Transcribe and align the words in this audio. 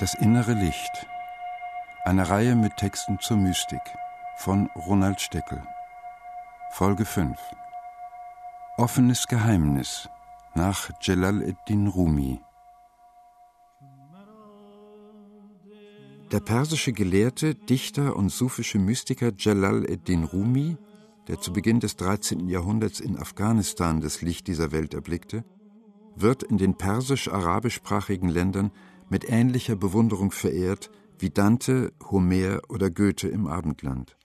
Das 0.00 0.14
innere 0.14 0.52
Licht. 0.52 1.08
Eine 2.04 2.30
Reihe 2.30 2.54
mit 2.54 2.76
Texten 2.76 3.18
zur 3.18 3.36
Mystik 3.36 3.80
von 4.36 4.70
Ronald 4.76 5.20
Steckel. 5.20 5.60
Folge 6.70 7.04
5. 7.04 7.36
Offenes 8.76 9.26
Geheimnis 9.26 10.08
nach 10.54 10.90
Jalal 11.00 11.42
eddin 11.42 11.88
Rumi. 11.88 12.40
Der 16.30 16.40
persische 16.40 16.92
Gelehrte, 16.92 17.56
Dichter 17.56 18.14
und 18.14 18.28
sufische 18.28 18.78
Mystiker 18.78 19.32
Jalal 19.36 19.84
eddin 19.84 20.22
Rumi, 20.22 20.76
der 21.26 21.40
zu 21.40 21.52
Beginn 21.52 21.80
des 21.80 21.96
13. 21.96 22.46
Jahrhunderts 22.46 23.00
in 23.00 23.18
Afghanistan 23.18 24.00
das 24.00 24.22
Licht 24.22 24.46
dieser 24.46 24.70
Welt 24.70 24.94
erblickte, 24.94 25.44
wird 26.14 26.44
in 26.44 26.56
den 26.56 26.76
persisch-arabischsprachigen 26.76 28.28
Ländern 28.28 28.70
mit 29.10 29.28
ähnlicher 29.28 29.76
Bewunderung 29.76 30.30
verehrt 30.30 30.90
wie 31.18 31.30
Dante, 31.30 31.92
Homer 32.10 32.60
oder 32.68 32.90
Goethe 32.90 33.28
im 33.28 33.46
Abendland. 33.46 34.16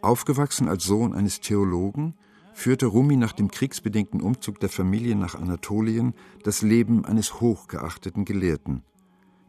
Aufgewachsen 0.00 0.68
als 0.68 0.84
Sohn 0.84 1.14
eines 1.14 1.40
Theologen, 1.40 2.14
führte 2.54 2.86
Rumi 2.86 3.16
nach 3.16 3.32
dem 3.32 3.50
kriegsbedingten 3.50 4.20
Umzug 4.20 4.60
der 4.60 4.68
Familie 4.68 5.16
nach 5.16 5.34
Anatolien 5.34 6.14
das 6.44 6.62
Leben 6.62 7.04
eines 7.04 7.40
hochgeachteten 7.40 8.24
Gelehrten, 8.24 8.82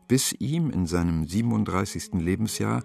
bis 0.08 0.34
ihm 0.34 0.72
in 0.72 0.88
seinem 0.88 1.28
37. 1.28 2.14
Lebensjahr 2.14 2.84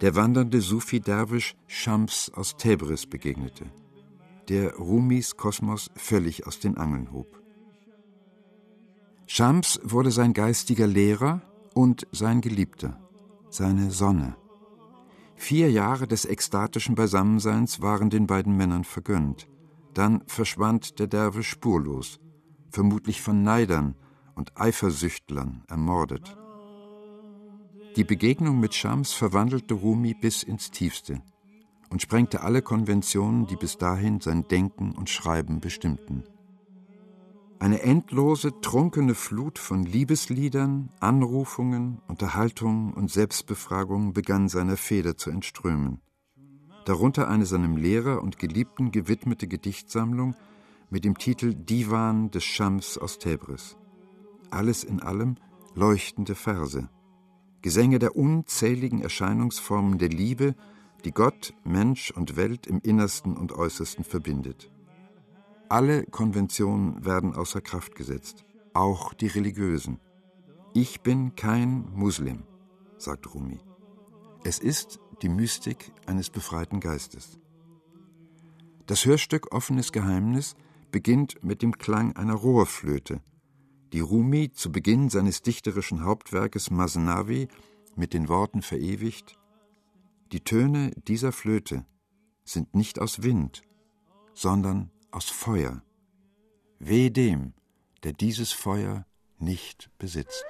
der 0.00 0.16
wandernde 0.16 0.60
Sufi-Derwisch 0.60 1.54
Shams 1.66 2.32
aus 2.34 2.56
Tebris 2.56 3.06
begegnete, 3.06 3.66
der 4.48 4.74
Rumis 4.76 5.36
Kosmos 5.36 5.90
völlig 5.94 6.46
aus 6.46 6.58
den 6.58 6.76
Angeln 6.76 7.12
hob. 7.12 7.39
Shams 9.32 9.78
wurde 9.84 10.10
sein 10.10 10.32
geistiger 10.32 10.88
Lehrer 10.88 11.40
und 11.72 12.04
sein 12.10 12.40
Geliebter, 12.40 12.98
seine 13.48 13.92
Sonne. 13.92 14.34
Vier 15.36 15.70
Jahre 15.70 16.08
des 16.08 16.24
ekstatischen 16.24 16.96
Beisammenseins 16.96 17.80
waren 17.80 18.10
den 18.10 18.26
beiden 18.26 18.56
Männern 18.56 18.82
vergönnt. 18.82 19.46
Dann 19.94 20.24
verschwand 20.26 20.98
der 20.98 21.06
Derwisch 21.06 21.48
spurlos, 21.48 22.18
vermutlich 22.70 23.22
von 23.22 23.44
Neidern 23.44 23.94
und 24.34 24.60
Eifersüchtlern 24.60 25.62
ermordet. 25.68 26.36
Die 27.94 28.02
Begegnung 28.02 28.58
mit 28.58 28.74
Shams 28.74 29.12
verwandelte 29.12 29.74
Rumi 29.74 30.12
bis 30.12 30.42
ins 30.42 30.72
Tiefste 30.72 31.22
und 31.88 32.02
sprengte 32.02 32.40
alle 32.40 32.62
Konventionen, 32.62 33.46
die 33.46 33.56
bis 33.56 33.78
dahin 33.78 34.20
sein 34.20 34.48
Denken 34.48 34.90
und 34.90 35.08
Schreiben 35.08 35.60
bestimmten. 35.60 36.24
Eine 37.60 37.82
endlose, 37.82 38.58
trunkene 38.62 39.14
Flut 39.14 39.58
von 39.58 39.84
Liebesliedern, 39.84 40.88
Anrufungen, 40.98 42.00
Unterhaltungen 42.08 42.94
und 42.94 43.10
Selbstbefragungen 43.10 44.14
begann 44.14 44.48
seiner 44.48 44.78
Feder 44.78 45.18
zu 45.18 45.28
entströmen. 45.28 46.00
Darunter 46.86 47.28
eine 47.28 47.44
seinem 47.44 47.76
Lehrer 47.76 48.22
und 48.22 48.38
Geliebten 48.38 48.92
gewidmete 48.92 49.46
Gedichtsammlung 49.46 50.34
mit 50.88 51.04
dem 51.04 51.18
Titel 51.18 51.52
Divan 51.54 52.30
des 52.30 52.44
Shams 52.44 52.96
aus 52.96 53.18
Tebris. 53.18 53.76
Alles 54.50 54.82
in 54.82 55.00
allem 55.00 55.36
leuchtende 55.74 56.36
Verse, 56.36 56.88
Gesänge 57.60 57.98
der 57.98 58.16
unzähligen 58.16 59.02
Erscheinungsformen 59.02 59.98
der 59.98 60.08
Liebe, 60.08 60.54
die 61.04 61.12
Gott, 61.12 61.52
Mensch 61.64 62.10
und 62.10 62.36
Welt 62.36 62.66
im 62.66 62.80
Innersten 62.80 63.36
und 63.36 63.52
Äußersten 63.52 64.02
verbindet. 64.02 64.70
Alle 65.70 66.04
Konventionen 66.04 67.04
werden 67.04 67.32
außer 67.32 67.60
Kraft 67.60 67.94
gesetzt, 67.94 68.44
auch 68.74 69.14
die 69.14 69.28
religiösen. 69.28 70.00
Ich 70.74 71.00
bin 71.02 71.36
kein 71.36 71.88
Muslim, 71.94 72.42
sagt 72.98 73.32
Rumi. 73.32 73.60
Es 74.42 74.58
ist 74.58 74.98
die 75.22 75.28
Mystik 75.28 75.92
eines 76.06 76.28
befreiten 76.28 76.80
Geistes. 76.80 77.38
Das 78.86 79.04
Hörstück 79.04 79.54
Offenes 79.54 79.92
Geheimnis 79.92 80.56
beginnt 80.90 81.44
mit 81.44 81.62
dem 81.62 81.78
Klang 81.78 82.16
einer 82.16 82.34
Rohrflöte, 82.34 83.20
die 83.92 84.00
Rumi 84.00 84.50
zu 84.50 84.72
Beginn 84.72 85.08
seines 85.08 85.40
dichterischen 85.40 86.02
Hauptwerkes 86.02 86.72
Masnavi 86.72 87.46
mit 87.94 88.12
den 88.12 88.28
Worten 88.28 88.62
verewigt: 88.62 89.38
Die 90.32 90.40
Töne 90.40 90.90
dieser 91.06 91.30
Flöte 91.30 91.86
sind 92.42 92.74
nicht 92.74 92.98
aus 92.98 93.22
Wind, 93.22 93.62
sondern 94.34 94.90
aus 95.12 95.28
Feuer. 95.28 95.82
Weh 96.78 97.10
dem, 97.10 97.54
der 98.02 98.12
dieses 98.12 98.52
Feuer 98.52 99.06
nicht 99.38 99.90
besitzt. 99.98 100.44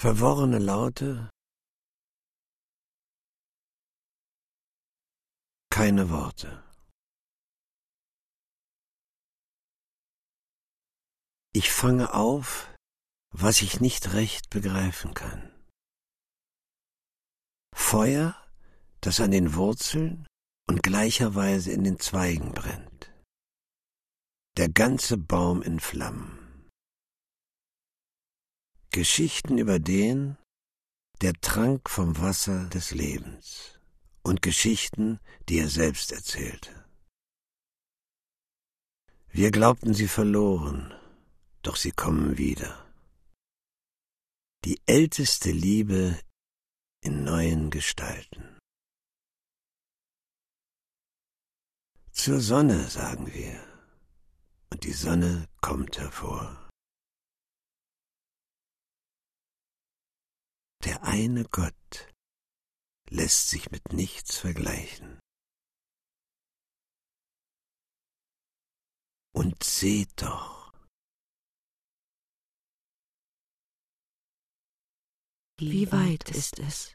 Verworrene 0.00 0.60
Laute, 0.60 1.28
keine 5.70 6.08
Worte. 6.10 6.62
Ich 11.52 11.72
fange 11.72 12.14
auf, 12.14 12.72
was 13.34 13.60
ich 13.60 13.80
nicht 13.80 14.12
recht 14.12 14.50
begreifen 14.50 15.14
kann. 15.14 15.50
Feuer, 17.74 18.36
das 19.00 19.18
an 19.18 19.32
den 19.32 19.56
Wurzeln 19.56 20.28
und 20.68 20.84
gleicherweise 20.84 21.72
in 21.72 21.82
den 21.82 21.98
Zweigen 21.98 22.52
brennt. 22.52 23.12
Der 24.58 24.68
ganze 24.68 25.18
Baum 25.18 25.60
in 25.60 25.80
Flammen. 25.80 26.37
Geschichten 28.98 29.58
über 29.58 29.78
den, 29.78 30.36
der 31.20 31.32
trank 31.34 31.88
vom 31.88 32.18
Wasser 32.18 32.68
des 32.70 32.90
Lebens 32.90 33.78
und 34.24 34.42
Geschichten, 34.42 35.20
die 35.48 35.60
er 35.60 35.68
selbst 35.68 36.10
erzählte. 36.10 36.84
Wir 39.28 39.52
glaubten 39.52 39.94
sie 39.94 40.08
verloren, 40.08 40.92
doch 41.62 41.76
sie 41.76 41.92
kommen 41.92 42.38
wieder. 42.38 42.92
Die 44.64 44.80
älteste 44.86 45.52
Liebe 45.52 46.18
in 47.00 47.22
neuen 47.22 47.70
Gestalten. 47.70 48.58
Zur 52.10 52.40
Sonne, 52.40 52.90
sagen 52.90 53.32
wir, 53.32 53.62
und 54.70 54.82
die 54.82 54.92
Sonne 54.92 55.46
kommt 55.60 55.98
hervor. 55.98 56.67
Der 60.84 61.02
eine 61.02 61.44
Gott 61.44 62.14
lässt 63.10 63.48
sich 63.48 63.70
mit 63.70 63.92
nichts 63.92 64.36
vergleichen. 64.38 65.18
Und 69.34 69.62
seht 69.62 70.22
doch, 70.22 70.72
wie 75.58 75.90
weit 75.90 76.30
ist 76.30 76.58
es? 76.58 76.94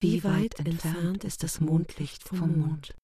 Wie 0.00 0.22
weit 0.24 0.58
entfernt 0.60 1.24
ist 1.24 1.42
das 1.42 1.60
Mondlicht 1.60 2.22
vom 2.22 2.58
Mond? 2.58 2.97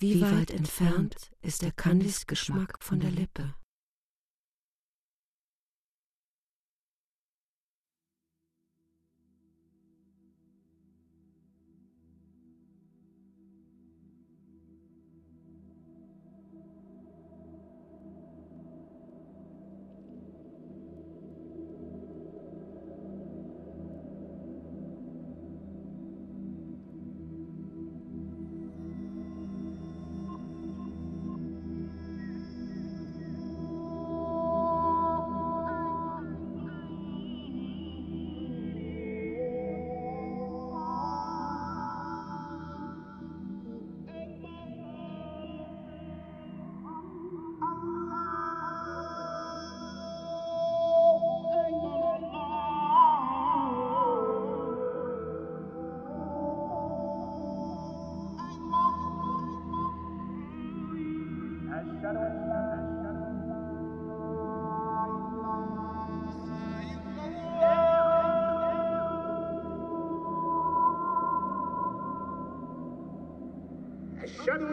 Wie 0.00 0.22
weit 0.22 0.50
entfernt 0.50 1.30
ist 1.42 1.60
der 1.60 1.72
Kandisgeschmack 1.72 2.78
von 2.80 3.00
der 3.00 3.10
Lippe? 3.10 3.54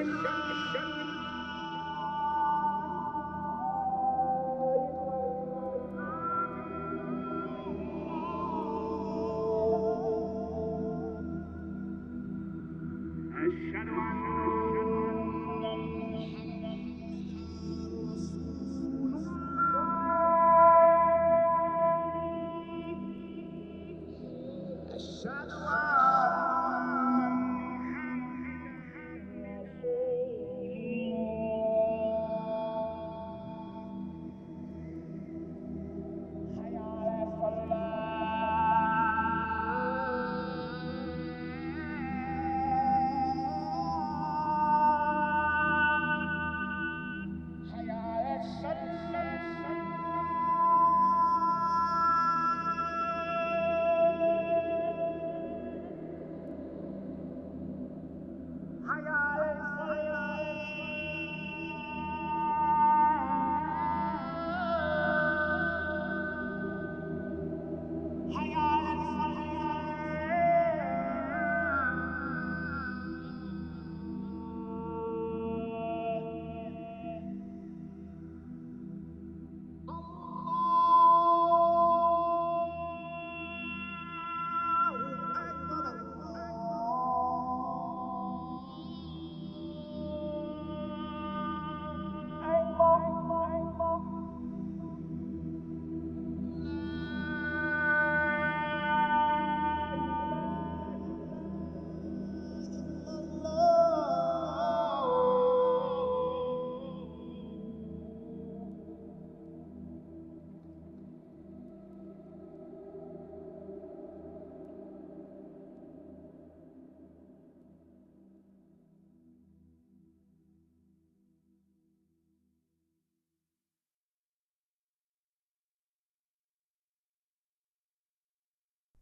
gun, 0.08 0.24
gun, 0.24 0.74
gun. 0.74 0.97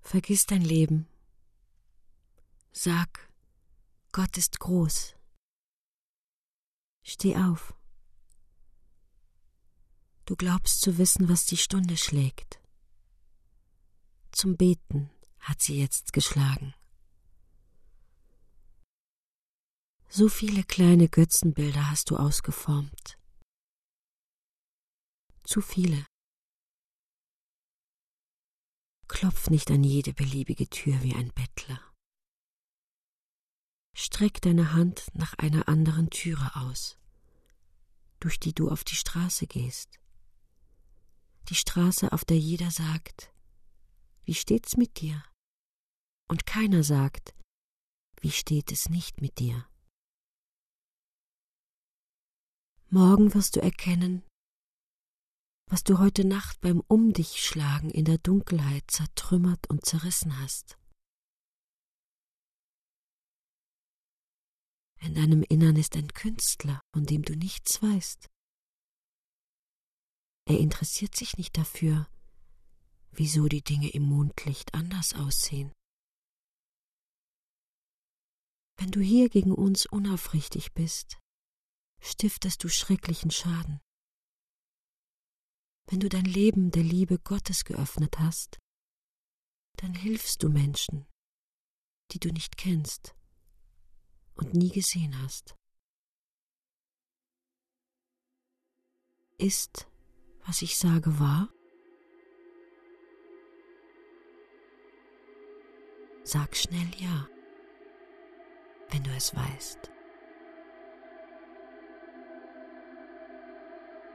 Vergiss 0.05 0.45
dein 0.45 0.61
Leben. 0.61 1.07
Sag, 2.71 3.27
Gott 4.11 4.37
ist 4.37 4.59
groß. 4.59 5.15
Steh 7.01 7.35
auf. 7.35 7.73
Du 10.25 10.35
glaubst 10.35 10.81
zu 10.81 10.99
wissen, 10.99 11.27
was 11.27 11.47
die 11.47 11.57
Stunde 11.57 11.97
schlägt. 11.97 12.61
Zum 14.31 14.55
Beten 14.55 15.09
hat 15.39 15.63
sie 15.63 15.79
jetzt 15.79 16.13
geschlagen. 16.13 16.75
So 20.07 20.29
viele 20.29 20.63
kleine 20.63 21.09
Götzenbilder 21.09 21.89
hast 21.89 22.11
du 22.11 22.17
ausgeformt. 22.17 23.17
Zu 25.43 25.61
viele. 25.61 26.05
Klopf 29.07 29.49
nicht 29.49 29.69
an 29.71 29.83
jede 29.83 30.13
beliebige 30.13 30.67
Tür 30.69 31.01
wie 31.03 31.13
ein 31.13 31.31
Bettler. 31.33 31.79
Streck 33.95 34.41
deine 34.41 34.73
Hand 34.73 35.07
nach 35.13 35.35
einer 35.35 35.69
anderen 35.69 36.09
Türe 36.09 36.55
aus, 36.55 36.97
durch 38.19 38.39
die 38.39 38.53
du 38.53 38.69
auf 38.69 38.83
die 38.83 38.95
Straße 38.95 39.47
gehst. 39.47 39.99
Die 41.49 41.55
Straße, 41.55 42.11
auf 42.11 42.25
der 42.25 42.37
jeder 42.37 42.71
sagt, 42.71 43.31
wie 44.25 44.33
steht's 44.33 44.75
mit 44.75 44.99
dir? 44.99 45.23
Und 46.27 46.47
keiner 46.47 46.83
sagt, 46.83 47.35
wie 48.19 48.31
steht 48.31 48.71
es 48.71 48.89
nicht 48.89 49.21
mit 49.21 49.37
dir? 49.37 49.69
Morgen 52.89 53.33
wirst 53.35 53.55
du 53.55 53.61
erkennen, 53.61 54.23
was 55.67 55.83
du 55.83 55.99
heute 55.99 56.25
Nacht 56.25 56.61
beim 56.61 56.81
Um 56.87 57.11
dich 57.13 57.43
schlagen 57.43 57.89
in 57.89 58.05
der 58.05 58.17
Dunkelheit 58.19 58.83
zertrümmert 58.89 59.69
und 59.69 59.85
zerrissen 59.85 60.39
hast. 60.39 60.77
In 65.01 65.15
deinem 65.15 65.43
Innern 65.43 65.75
ist 65.75 65.95
ein 65.95 66.07
Künstler, 66.13 66.81
von 66.93 67.05
dem 67.05 67.23
du 67.23 67.35
nichts 67.35 67.81
weißt. 67.81 68.29
Er 70.47 70.59
interessiert 70.59 71.15
sich 71.15 71.37
nicht 71.37 71.57
dafür, 71.57 72.07
wieso 73.11 73.47
die 73.47 73.63
Dinge 73.63 73.89
im 73.89 74.03
Mondlicht 74.03 74.73
anders 74.73 75.13
aussehen. 75.13 75.73
Wenn 78.77 78.91
du 78.91 78.99
hier 78.99 79.29
gegen 79.29 79.53
uns 79.53 79.85
unaufrichtig 79.85 80.73
bist, 80.73 81.17
stiftest 82.01 82.63
du 82.63 82.69
schrecklichen 82.69 83.31
Schaden. 83.31 83.79
Wenn 85.87 85.99
du 85.99 86.09
dein 86.09 86.25
Leben 86.25 86.71
der 86.71 86.81
Liebe 86.83 87.19
Gottes 87.19 87.63
geöffnet 87.63 88.17
hast, 88.19 88.59
dann 89.77 89.93
hilfst 89.93 90.41
du 90.41 90.49
Menschen, 90.49 91.05
die 92.11 92.19
du 92.19 92.29
nicht 92.29 92.57
kennst 92.57 93.15
und 94.33 94.55
nie 94.55 94.69
gesehen 94.69 95.21
hast. 95.21 95.55
Ist, 99.37 99.87
was 100.45 100.61
ich 100.61 100.77
sage, 100.77 101.19
wahr? 101.19 101.49
Sag 106.23 106.55
schnell 106.55 106.89
ja, 106.97 107.27
wenn 108.89 109.03
du 109.03 109.11
es 109.11 109.35
weißt. 109.35 109.91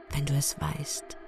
Wenn 0.09 0.25
du 0.25 0.33
es 0.35 0.59
weißt. 0.59 1.20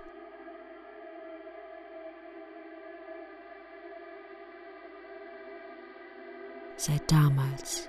Seit 6.85 7.09
damals. 7.09 7.87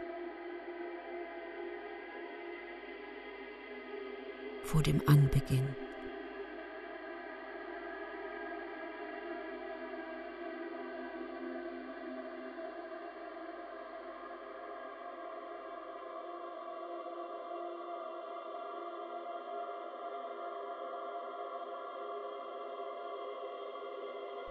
Vor 4.62 4.84
dem 4.84 5.02
Anbeginn. 5.08 5.74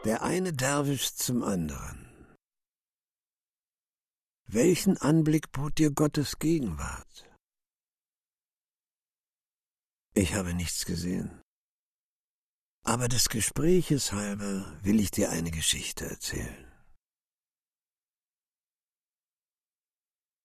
Der 0.04 0.22
eine 0.22 0.52
Derwisch 0.52 1.16
zum 1.16 1.44
anderen. 1.44 2.03
Welchen 4.54 4.98
Anblick 4.98 5.52
bot 5.52 5.80
dir 5.80 5.90
Gottes 5.90 6.38
Gegenwart? 6.38 7.28
Ich 10.14 10.36
habe 10.36 10.54
nichts 10.54 10.86
gesehen. 10.86 11.42
Aber 12.86 13.08
des 13.08 13.30
Gespräches 13.30 14.12
halber 14.12 14.80
will 14.84 15.00
ich 15.00 15.10
dir 15.10 15.32
eine 15.32 15.50
Geschichte 15.50 16.06
erzählen. 16.06 16.72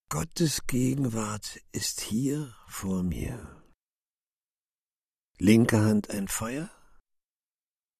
Gottes 0.08 0.66
Gegenwart 0.66 1.60
ist 1.72 2.00
hier 2.00 2.56
vor 2.66 3.02
mir. 3.02 3.62
Linke 5.36 5.82
Hand 5.82 6.08
ein 6.08 6.28
Feuer, 6.28 6.70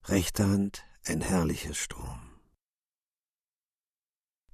rechte 0.05 0.47
Hand 0.47 0.87
ein 1.05 1.21
herrlicher 1.21 1.75
Strom. 1.75 2.28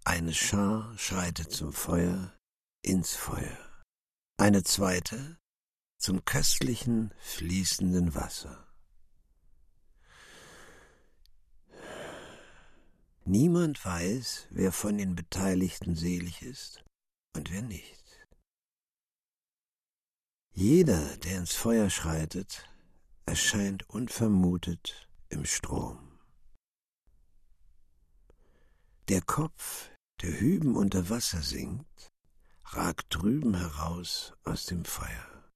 Eine 0.06 0.34
Schar 0.34 0.96
schreitet 0.98 1.50
zum 1.50 1.72
Feuer, 1.72 2.38
ins 2.82 3.14
Feuer. 3.16 3.58
Eine 4.36 4.62
zweite 4.62 5.38
zum 5.98 6.26
köstlichen, 6.26 7.14
fließenden 7.20 8.14
Wasser. 8.14 8.68
Niemand 13.24 13.82
weiß, 13.82 14.48
wer 14.50 14.72
von 14.72 14.98
den 14.98 15.14
Beteiligten 15.14 15.96
selig 15.96 16.42
ist 16.42 16.84
und 17.34 17.50
wer 17.50 17.62
nicht. 17.62 18.04
Jeder, 20.52 21.16
der 21.16 21.38
ins 21.38 21.54
Feuer 21.54 21.88
schreitet, 21.88 22.68
erscheint 23.24 23.88
unvermutet 23.88 25.08
im 25.30 25.46
Strom. 25.46 26.20
Der 29.08 29.22
Kopf, 29.22 29.90
der 30.24 30.40
hüben 30.40 30.74
unter 30.74 31.10
Wasser 31.10 31.42
sinkt, 31.42 32.10
ragt 32.64 33.14
drüben 33.14 33.54
heraus 33.54 34.32
aus 34.44 34.64
dem 34.64 34.86
Feuer. 34.86 35.52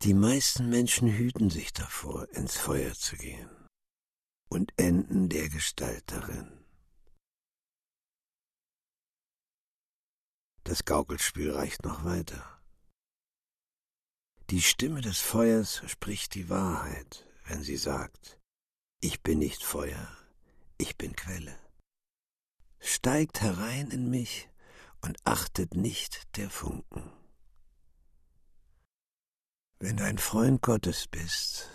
Die 0.00 0.14
meisten 0.14 0.70
Menschen 0.70 1.06
hüten 1.06 1.50
sich 1.50 1.74
davor, 1.74 2.30
ins 2.30 2.56
Feuer 2.56 2.94
zu 2.94 3.16
gehen 3.16 3.50
und 4.48 4.72
enden 4.78 5.28
der 5.28 5.50
Gestalt 5.50 6.04
darin. 6.06 6.64
Das 10.64 10.86
Gaukelspiel 10.86 11.50
reicht 11.50 11.84
noch 11.84 12.04
weiter. 12.06 12.62
Die 14.48 14.62
Stimme 14.62 15.02
des 15.02 15.18
Feuers 15.18 15.82
spricht 15.90 16.34
die 16.34 16.48
Wahrheit, 16.48 17.26
wenn 17.44 17.62
sie 17.62 17.76
sagt, 17.76 18.40
ich 19.02 19.22
bin 19.22 19.40
nicht 19.40 19.62
Feuer, 19.62 20.08
ich 20.78 20.96
bin 20.96 21.14
Quelle 21.14 21.69
steigt 22.80 23.40
herein 23.40 23.90
in 23.90 24.10
mich 24.10 24.48
und 25.02 25.18
achtet 25.24 25.74
nicht 25.74 26.36
der 26.36 26.50
Funken. 26.50 27.12
Wenn 29.78 29.96
du 29.96 30.04
ein 30.04 30.18
Freund 30.18 30.60
Gottes 30.60 31.06
bist, 31.06 31.68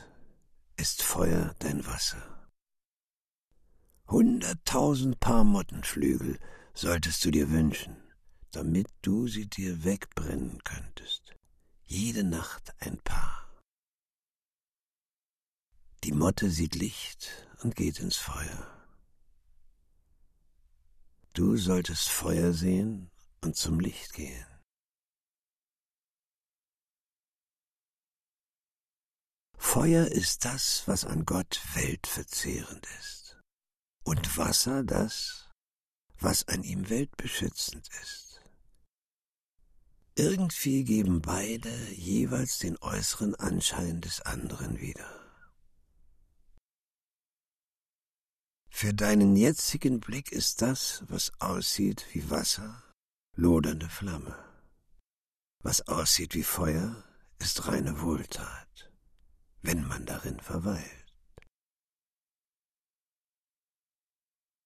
ist 0.78 1.02
Feuer 1.02 1.56
dein 1.60 1.86
Wasser. 1.86 2.50
Hunderttausend 4.08 5.20
Paar 5.20 5.44
Mottenflügel 5.44 6.40
solltest 6.74 7.26
du 7.26 7.32
dir 7.32 7.50
wünschen, 7.50 7.98
damit 8.52 8.88
du 9.02 9.28
sie 9.28 9.48
dir 9.48 9.84
wegbrennen 9.84 10.64
könntest. 10.64 11.34
Jede 11.86 12.24
Nacht 12.24 12.74
ein 12.80 13.00
Paar. 13.00 13.50
Die 16.04 16.12
Motte 16.12 16.52
sieht 16.52 16.76
Licht 16.76 17.48
und 17.64 17.76
geht 17.76 18.00
ins 18.00 18.18
Feuer. 18.18 18.75
Du 21.36 21.58
solltest 21.58 22.08
Feuer 22.08 22.54
sehen 22.54 23.12
und 23.42 23.58
zum 23.58 23.82
Licht 23.82 24.14
gehen. 24.14 24.46
Feuer 29.58 30.08
ist 30.08 30.46
das, 30.46 30.88
was 30.88 31.04
an 31.04 31.26
Gott 31.26 31.60
weltverzehrend 31.74 32.88
ist, 33.02 33.38
und 34.06 34.38
Wasser 34.38 34.86
das, 34.86 35.52
was 36.20 36.48
an 36.48 36.64
ihm 36.64 36.90
weltbeschützend 36.90 37.86
ist. 38.02 38.42
Irgendwie 40.16 40.86
geben 40.86 41.22
beide 41.22 41.92
jeweils 41.92 42.60
den 42.60 42.78
äußeren 42.78 43.36
Anschein 43.36 44.00
des 44.00 44.22
anderen 44.22 44.80
wieder. 44.80 45.25
Für 48.78 48.94
deinen 48.94 49.38
jetzigen 49.38 50.02
Blick 50.02 50.34
ist 50.34 50.62
das, 50.62 51.06
was 51.08 51.32
aussieht 51.40 52.06
wie 52.12 52.30
Wasser, 52.30 52.84
lodernde 53.38 53.88
Flamme. 53.88 54.36
Was 55.64 55.88
aussieht 55.88 56.36
wie 56.36 56.44
Feuer, 56.44 57.02
ist 57.40 57.70
reine 57.70 58.02
Wohltat, 58.02 58.92
wenn 59.62 59.88
man 59.88 60.06
darin 60.06 60.42
verweilt. 60.42 61.14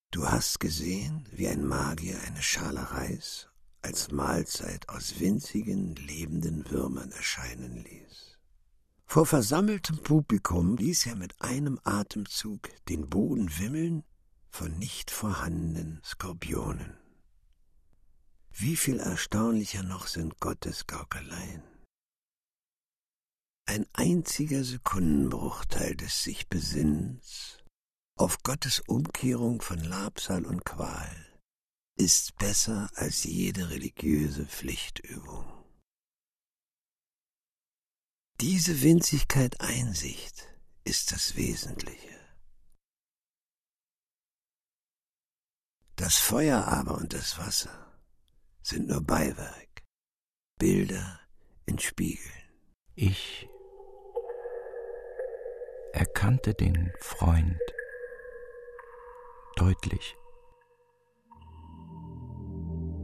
Du 0.10 0.28
hast 0.28 0.60
gesehen, 0.60 1.30
wie 1.32 1.48
ein 1.48 1.64
Magier 1.64 2.20
eine 2.24 2.42
Schale 2.42 2.90
Reis 2.90 3.48
als 3.84 4.10
Mahlzeit 4.10 4.90
aus 4.90 5.20
winzigen, 5.20 5.96
lebenden 5.96 6.68
Würmern 6.72 7.12
erscheinen 7.12 7.84
ließ. 7.84 8.29
Vor 9.12 9.26
versammeltem 9.26 9.98
Publikum 10.04 10.78
ließ 10.78 11.08
er 11.08 11.16
mit 11.16 11.42
einem 11.42 11.80
Atemzug 11.84 12.70
den 12.90 13.10
Boden 13.10 13.50
wimmeln 13.58 14.04
von 14.52 14.78
nicht 14.78 15.10
vorhandenen 15.10 16.00
Skorpionen. 16.06 16.96
Wie 18.52 18.76
viel 18.76 19.00
erstaunlicher 19.00 19.82
noch 19.82 20.06
sind 20.06 20.40
Gottes 20.40 20.86
Gaukeleien. 20.86 21.64
Ein 23.66 23.88
einziger 23.94 24.64
Sekundenbruchteil 24.64 25.96
des 25.96 26.22
sich 26.22 26.48
Besinnens 26.48 27.58
auf 28.16 28.44
Gottes 28.44 28.80
Umkehrung 28.82 29.64
von 29.64 29.80
Labsal 29.80 30.46
und 30.46 30.66
Qual 30.66 31.42
ist 31.96 32.38
besser 32.38 32.92
als 32.94 33.24
jede 33.24 33.72
religiöse 33.72 34.46
Pflichtübung. 34.46 35.59
Diese 38.42 38.82
Winzigkeit 38.82 39.60
Einsicht 39.60 40.48
ist 40.86 41.12
das 41.12 41.36
Wesentliche. 41.36 42.18
Das 45.98 46.20
Feuer 46.20 46.64
aber 46.64 46.96
und 47.00 47.14
das 47.14 47.38
Wasser 47.38 48.00
sind 48.62 48.88
nur 48.88 49.02
Beiwerk, 49.02 49.84
Bilder 50.58 51.20
in 51.66 51.80
Spiegeln. 51.80 52.32
Ich 52.96 53.50
erkannte 55.92 56.54
den 56.54 56.94
Freund 57.02 57.60
deutlich 59.58 60.16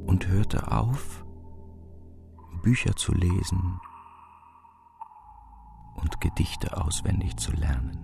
und 0.06 0.28
hörte 0.28 0.72
auf, 0.72 1.26
Bücher 2.64 2.96
zu 2.96 3.14
lesen 3.14 3.82
und 5.96 6.22
Gedichte 6.22 6.78
auswendig 6.78 7.38
zu 7.38 7.52
lernen. 7.52 7.98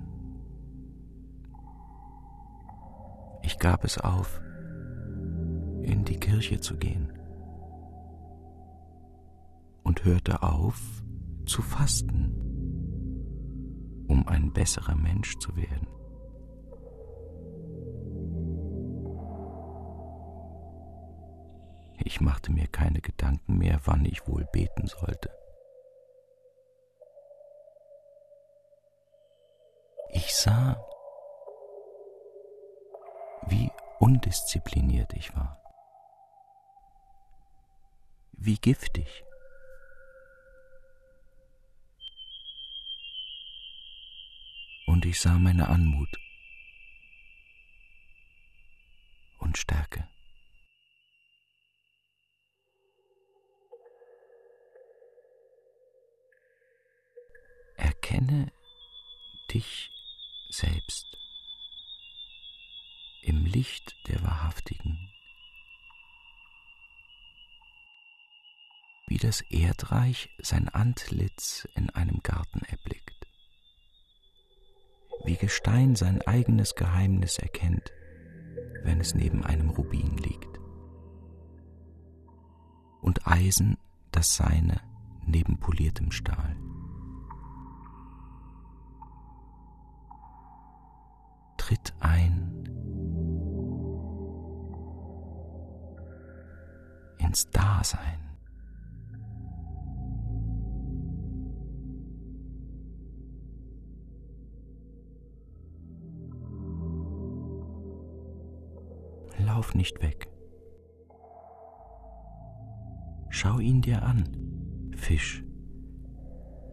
Ich 3.43 3.59
gab 3.59 3.83
es 3.83 3.97
auf, 3.97 4.41
in 5.81 6.03
die 6.05 6.19
Kirche 6.19 6.59
zu 6.59 6.77
gehen 6.77 7.11
und 9.83 10.05
hörte 10.05 10.43
auf 10.43 10.81
zu 11.45 11.61
fasten 11.61 12.41
um 14.11 14.27
ein 14.27 14.51
besserer 14.51 14.95
Mensch 14.95 15.37
zu 15.39 15.55
werden. 15.55 15.87
Ich 22.03 22.19
machte 22.19 22.51
mir 22.51 22.67
keine 22.67 22.99
Gedanken 22.99 23.57
mehr, 23.57 23.79
wann 23.85 24.03
ich 24.03 24.27
wohl 24.27 24.45
beten 24.51 24.87
sollte. 24.87 25.29
Sah, 30.41 30.75
wie 33.43 33.69
undiszipliniert 33.99 35.13
ich 35.13 35.35
war, 35.35 35.61
wie 38.31 38.55
giftig. 38.55 39.23
Und 44.87 45.05
ich 45.05 45.21
sah 45.21 45.37
meine 45.37 45.69
Anmut 45.69 46.09
und 49.37 49.57
Stärke. 49.57 50.07
Erkenne 57.77 58.51
dich 59.53 60.00
selbst 60.51 61.05
im 63.23 63.45
Licht 63.45 63.95
der 64.07 64.21
Wahrhaftigen, 64.23 65.09
wie 69.07 69.17
das 69.17 69.41
Erdreich 69.41 70.29
sein 70.39 70.67
Antlitz 70.69 71.67
in 71.75 71.89
einem 71.91 72.21
Garten 72.21 72.61
erblickt, 72.65 73.27
wie 75.23 75.37
Gestein 75.37 75.95
sein 75.95 76.21
eigenes 76.23 76.75
Geheimnis 76.75 77.37
erkennt, 77.37 77.91
wenn 78.83 78.99
es 78.99 79.13
neben 79.13 79.45
einem 79.45 79.69
Rubin 79.69 80.17
liegt, 80.17 80.59
und 83.01 83.25
Eisen 83.25 83.77
das 84.11 84.35
seine 84.35 84.81
neben 85.25 85.59
poliertem 85.59 86.11
Stahl. 86.11 86.70
Tritt 91.71 91.93
ein 92.01 92.51
ins 97.17 97.49
Dasein. 97.49 98.19
Lauf 109.37 109.73
nicht 109.75 110.01
weg. 110.01 110.27
Schau 113.29 113.59
ihn 113.59 113.81
dir 113.81 114.03
an, 114.03 114.91
Fisch, 114.97 115.41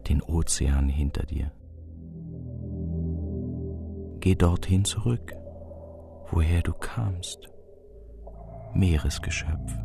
den 0.09 0.21
Ozean 0.21 0.89
hinter 0.89 1.25
dir. 1.25 1.53
Geh 4.19 4.35
dorthin 4.35 4.83
zurück, 4.83 5.33
woher 6.29 6.61
du 6.61 6.73
kamst, 6.73 7.49
Meeresgeschöpf. 8.73 9.77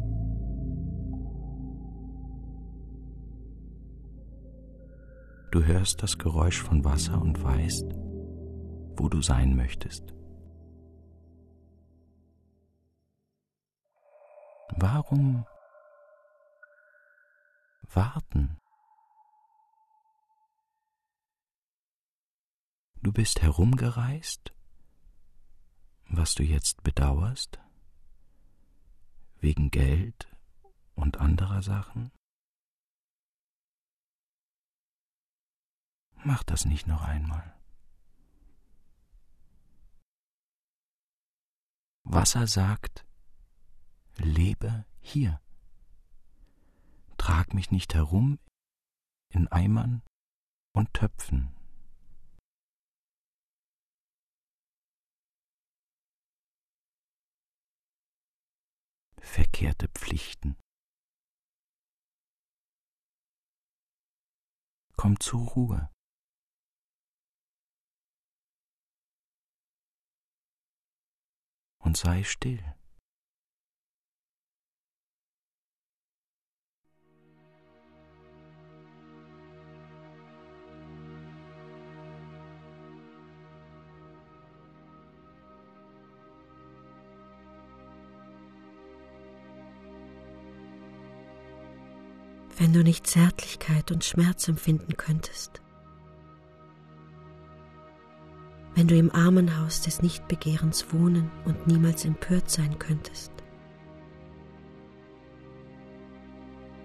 Du 5.53 5.62
hörst 5.62 6.03
das 6.03 6.19
Geräusch 6.19 6.61
von 6.61 6.85
Wasser 6.85 7.23
und 7.23 7.41
weißt, 7.41 7.87
wo 8.97 9.08
du 9.08 9.23
sein 9.23 9.54
möchtest. 9.54 10.13
Warum 14.76 15.47
warten? 17.93 18.56
Du 23.04 23.12
bist 23.12 23.43
herumgereist, 23.43 24.54
was 26.08 26.34
du 26.34 26.43
jetzt 26.43 26.82
bedauerst, 26.84 27.60
wegen 29.40 29.71
Geld 29.71 30.34
und 30.95 31.19
anderer 31.19 31.60
Sachen? 31.60 32.10
Mach 36.14 36.45
das 36.45 36.64
nicht 36.64 36.86
noch 36.86 37.02
einmal. 37.02 37.54
Wasser 42.04 42.47
sagt, 42.47 43.04
lebe 44.17 44.86
hier. 45.02 45.43
Trag 47.19 47.52
mich 47.52 47.71
nicht 47.71 47.93
herum 47.93 48.38
in 49.28 49.47
Eimern 49.49 50.02
und 50.73 50.95
Töpfen. 50.95 51.54
Verkehrte 59.25 59.89
Pflichten. 59.89 60.56
Komm 64.97 65.19
zur 65.21 65.41
Ruhe. 65.41 65.91
Und 71.78 71.97
sei 71.97 72.23
still. 72.23 72.74
Wenn 92.65 92.73
du 92.73 92.83
nicht 92.83 93.07
Zärtlichkeit 93.07 93.91
und 93.91 94.05
Schmerz 94.05 94.49
empfinden 94.49 94.97
könntest, 94.97 95.61
wenn 98.75 98.89
du 98.89 98.97
im 98.97 99.15
Armenhaus 99.15 99.83
des 99.83 100.00
Nichtbegehrens 100.00 100.87
wohnen 100.91 101.31
und 101.45 101.67
niemals 101.67 102.07
empört 102.07 102.49
sein 102.50 102.79
könntest, 102.79 103.33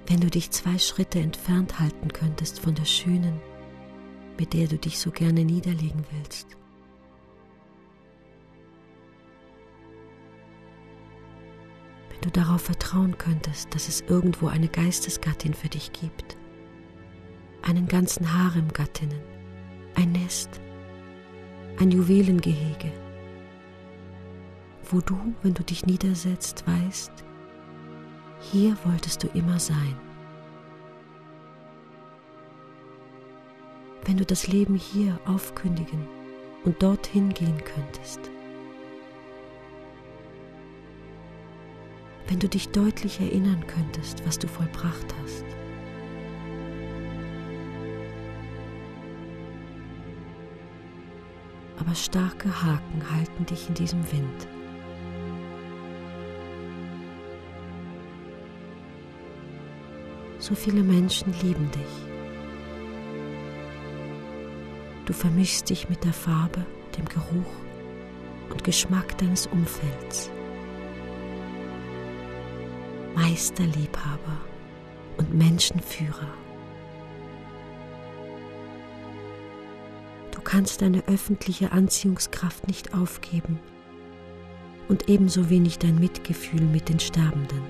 wenn 0.07 0.19
du 0.19 0.29
dich 0.29 0.51
zwei 0.51 0.77
Schritte 0.77 1.21
entfernt 1.21 1.79
halten 1.79 2.11
könntest 2.11 2.59
von 2.59 2.75
der 2.75 2.83
Schönen, 2.83 3.39
mit 4.37 4.51
der 4.51 4.67
du 4.67 4.77
dich 4.77 4.99
so 4.99 5.11
gerne 5.11 5.45
niederlegen 5.45 6.03
willst, 6.11 6.57
du 12.21 12.29
darauf 12.29 12.61
vertrauen 12.61 13.17
könntest, 13.17 13.73
dass 13.73 13.87
es 13.87 14.01
irgendwo 14.01 14.47
eine 14.47 14.67
Geistesgattin 14.67 15.53
für 15.53 15.69
dich 15.69 15.91
gibt, 15.93 16.37
einen 17.61 17.87
ganzen 17.87 18.33
Harem 18.33 18.71
Gattinnen, 18.73 19.19
ein 19.95 20.11
Nest, 20.11 20.49
ein 21.79 21.91
Juwelengehege, 21.91 22.91
wo 24.89 25.01
du, 25.01 25.17
wenn 25.43 25.53
du 25.53 25.63
dich 25.63 25.85
niedersetzt, 25.85 26.65
weißt, 26.67 27.11
hier 28.39 28.77
wolltest 28.83 29.23
du 29.23 29.27
immer 29.27 29.59
sein. 29.59 29.95
Wenn 34.05 34.17
du 34.17 34.25
das 34.25 34.47
Leben 34.47 34.75
hier 34.75 35.19
aufkündigen 35.25 36.07
und 36.63 36.81
dorthin 36.81 37.29
gehen 37.33 37.61
könntest. 37.63 38.31
Wenn 42.29 42.39
du 42.39 42.47
dich 42.47 42.69
deutlich 42.69 43.19
erinnern 43.19 43.65
könntest, 43.65 44.23
was 44.25 44.37
du 44.37 44.47
vollbracht 44.47 45.15
hast. 45.23 45.45
Aber 51.79 51.95
starke 51.95 52.49
Haken 52.63 53.11
halten 53.11 53.45
dich 53.47 53.67
in 53.67 53.73
diesem 53.73 53.99
Wind. 54.11 54.47
So 60.37 60.53
viele 60.53 60.83
Menschen 60.83 61.33
lieben 61.41 61.71
dich. 61.71 62.09
Du 65.07 65.13
vermischst 65.13 65.67
dich 65.67 65.89
mit 65.89 66.03
der 66.03 66.13
Farbe, 66.13 66.63
dem 66.95 67.05
Geruch 67.05 67.53
und 68.51 68.63
Geschmack 68.63 69.17
deines 69.17 69.47
Umfelds. 69.47 70.29
Meisterliebhaber 73.15 74.37
und 75.17 75.33
Menschenführer. 75.33 76.27
Du 80.31 80.41
kannst 80.41 80.81
deine 80.81 81.03
öffentliche 81.07 81.71
Anziehungskraft 81.71 82.67
nicht 82.67 82.93
aufgeben 82.93 83.59
und 84.87 85.09
ebenso 85.09 85.49
wenig 85.49 85.79
dein 85.79 85.99
Mitgefühl 85.99 86.61
mit 86.61 86.89
den 86.89 86.99
Sterbenden. 86.99 87.61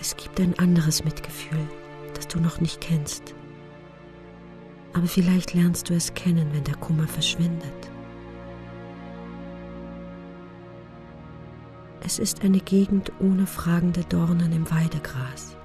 Es 0.00 0.16
gibt 0.16 0.38
ein 0.38 0.58
anderes 0.58 1.02
Mitgefühl, 1.04 1.66
das 2.14 2.28
du 2.28 2.38
noch 2.38 2.60
nicht 2.60 2.80
kennst. 2.80 3.34
Aber 4.92 5.06
vielleicht 5.06 5.54
lernst 5.54 5.88
du 5.88 5.94
es 5.94 6.14
kennen, 6.14 6.46
wenn 6.52 6.62
der 6.64 6.76
Kummer 6.76 7.08
verschwindet. 7.08 7.83
Es 12.06 12.18
ist 12.18 12.44
eine 12.44 12.60
Gegend 12.60 13.10
ohne 13.18 13.46
fragende 13.46 14.04
Dornen 14.04 14.52
im 14.52 14.70
Weidegras. 14.70 15.56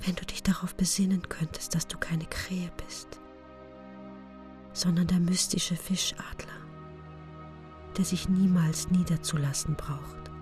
Wenn 0.00 0.16
du 0.16 0.24
dich 0.26 0.42
darauf 0.42 0.74
besinnen 0.74 1.22
könntest, 1.28 1.76
dass 1.76 1.86
du 1.86 1.96
keine 1.96 2.26
Krähe 2.26 2.72
bist, 2.84 3.20
sondern 4.72 5.06
der 5.06 5.20
mystische 5.20 5.76
Fischadler, 5.76 6.58
der 7.96 8.04
sich 8.04 8.28
niemals 8.28 8.90
niederzulassen 8.90 9.76
braucht, 9.76 10.32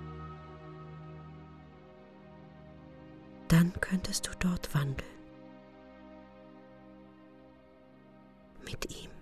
dann 3.49 3.71
könntest 3.83 4.29
du 4.29 4.31
dort 4.39 4.75
wandeln. 4.75 5.11
Mit 8.65 8.91
ihm. 8.91 9.16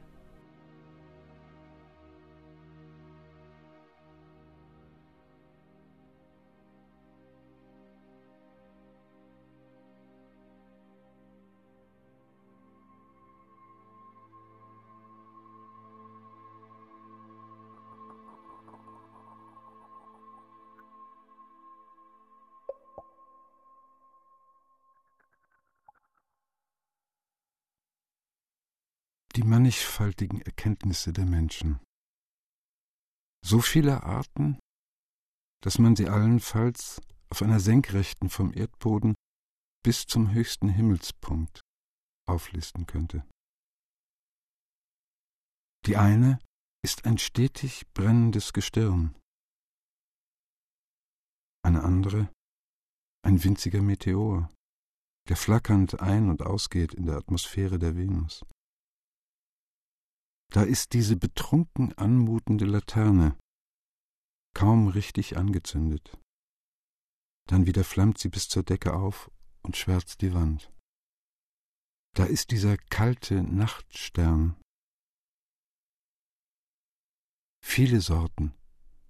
Die 29.36 29.42
mannigfaltigen 29.42 30.40
Erkenntnisse 30.40 31.12
der 31.12 31.26
Menschen. 31.26 31.80
So 33.44 33.60
viele 33.60 34.04
Arten, 34.04 34.58
dass 35.62 35.78
man 35.78 35.96
sie 35.96 36.08
allenfalls 36.08 37.00
auf 37.30 37.42
einer 37.42 37.60
senkrechten 37.60 38.30
vom 38.30 38.52
Erdboden 38.52 39.14
bis 39.82 40.06
zum 40.06 40.32
höchsten 40.32 40.68
Himmelspunkt 40.68 41.60
auflisten 42.26 42.86
könnte. 42.86 43.26
Die 45.86 45.96
eine 45.96 46.38
ist 46.82 47.04
ein 47.04 47.18
stetig 47.18 47.86
brennendes 47.92 48.52
Gestirn, 48.52 49.14
eine 51.62 51.82
andere 51.82 52.30
ein 53.24 53.42
winziger 53.42 53.80
Meteor, 53.80 54.50
der 55.28 55.36
flackernd 55.36 56.00
ein- 56.00 56.28
und 56.28 56.42
ausgeht 56.42 56.92
in 56.92 57.06
der 57.06 57.16
Atmosphäre 57.16 57.78
der 57.78 57.96
Venus. 57.96 58.44
Da 60.54 60.62
ist 60.62 60.92
diese 60.92 61.16
betrunken 61.16 61.92
anmutende 61.98 62.64
Laterne, 62.64 63.36
kaum 64.54 64.86
richtig 64.86 65.36
angezündet. 65.36 66.16
Dann 67.48 67.66
wieder 67.66 67.82
flammt 67.82 68.18
sie 68.18 68.28
bis 68.28 68.48
zur 68.48 68.62
Decke 68.62 68.94
auf 68.94 69.32
und 69.64 69.76
schwärzt 69.76 70.22
die 70.22 70.32
Wand. 70.32 70.72
Da 72.14 72.24
ist 72.26 72.52
dieser 72.52 72.76
kalte 72.76 73.42
Nachtstern. 73.42 74.54
Viele 77.60 78.00
Sorten 78.00 78.54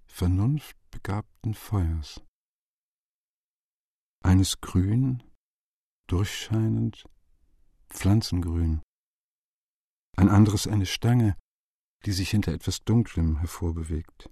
vernunftbegabten 0.07 1.53
Feuers. 1.53 2.23
Eines 4.25 4.63
grün, 4.63 5.23
durchscheinend, 6.09 7.05
pflanzengrün 7.91 8.81
ein 10.17 10.29
anderes 10.29 10.67
eine 10.67 10.87
Stange, 10.87 11.37
die 12.05 12.13
sich 12.13 12.31
hinter 12.31 12.53
etwas 12.53 12.85
Dunklem 12.85 13.39
hervorbewegt. 13.39 14.31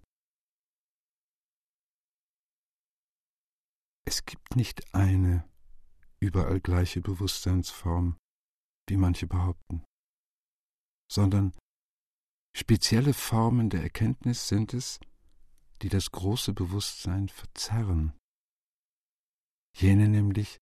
Es 4.04 4.24
gibt 4.24 4.56
nicht 4.56 4.94
eine 4.94 5.48
überall 6.20 6.60
gleiche 6.60 7.00
Bewusstseinsform, 7.00 8.18
wie 8.88 8.96
manche 8.96 9.26
behaupten, 9.26 9.84
sondern 11.10 11.52
spezielle 12.54 13.14
Formen 13.14 13.70
der 13.70 13.82
Erkenntnis 13.82 14.48
sind 14.48 14.74
es, 14.74 15.00
die 15.82 15.88
das 15.88 16.10
große 16.10 16.52
Bewusstsein 16.52 17.28
verzerren, 17.28 18.16
jene 19.76 20.08
nämlich, 20.08 20.58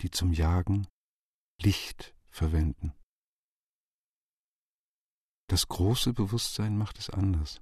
die 0.00 0.10
zum 0.10 0.32
Jagen 0.32 0.86
Licht 1.60 2.14
verwenden. 2.30 2.94
Das 5.48 5.68
große 5.68 6.12
Bewusstsein 6.12 6.76
macht 6.76 6.98
es 6.98 7.08
anders. 7.10 7.60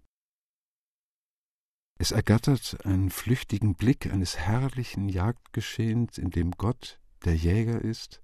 Es 1.99 2.11
ergattert 2.11 2.85
einen 2.85 3.11
flüchtigen 3.11 3.75
Blick 3.75 4.07
eines 4.07 4.37
herrlichen 4.37 5.09
Jagdgeschehens, 5.09 6.19
in 6.19 6.31
dem 6.31 6.53
Gott 6.53 7.01
der 7.25 7.37
Jäger 7.37 7.81
ist 7.81 8.21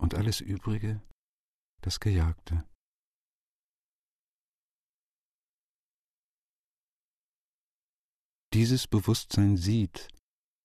und 0.00 0.14
alles 0.14 0.40
Übrige 0.40 1.00
das 1.82 2.00
Gejagte. 2.00 2.64
Dieses 8.52 8.86
Bewusstsein 8.86 9.56
sieht 9.56 10.08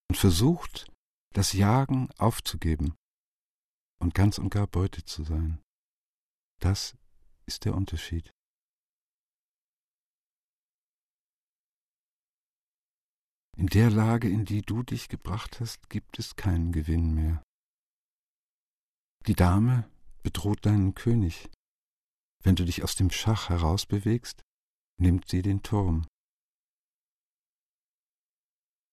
und 0.09 0.17
versucht, 0.17 0.91
das 1.33 1.53
Jagen 1.53 2.11
aufzugeben 2.17 2.95
und 4.01 4.13
ganz 4.13 4.37
und 4.39 4.49
gar 4.49 4.67
Beute 4.67 5.05
zu 5.05 5.23
sein. 5.23 5.61
Das 6.59 6.97
ist 7.47 7.65
der 7.65 7.73
Unterschied. 7.73 8.33
In 13.57 13.67
der 13.67 13.89
Lage, 13.89 14.29
in 14.29 14.45
die 14.45 14.61
du 14.61 14.83
dich 14.83 15.09
gebracht 15.09 15.59
hast, 15.59 15.89
gibt 15.89 16.19
es 16.19 16.35
keinen 16.35 16.71
Gewinn 16.71 17.15
mehr. 17.15 17.41
Die 19.25 19.33
Dame 19.33 19.89
bedroht 20.21 20.65
deinen 20.65 20.93
König. 20.93 21.49
Wenn 22.43 22.55
du 22.55 22.65
dich 22.65 22.83
aus 22.83 22.95
dem 22.95 23.09
Schach 23.09 23.49
herausbewegst, 23.49 24.43
nimmt 24.99 25.27
sie 25.27 25.41
den 25.41 25.63
Turm. 25.63 26.05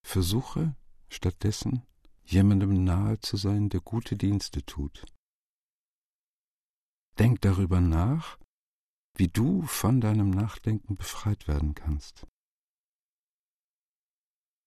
Versuche 0.03 0.75
stattdessen, 1.09 1.85
jemandem 2.23 2.83
nahe 2.83 3.19
zu 3.19 3.37
sein, 3.37 3.69
der 3.69 3.81
gute 3.81 4.17
Dienste 4.17 4.65
tut. 4.65 5.05
Denk 7.19 7.41
darüber 7.41 7.81
nach, 7.81 8.37
wie 9.15 9.27
du 9.27 9.63
von 9.63 10.01
deinem 10.01 10.29
Nachdenken 10.29 10.95
befreit 10.95 11.47
werden 11.47 11.73
kannst. 11.73 12.27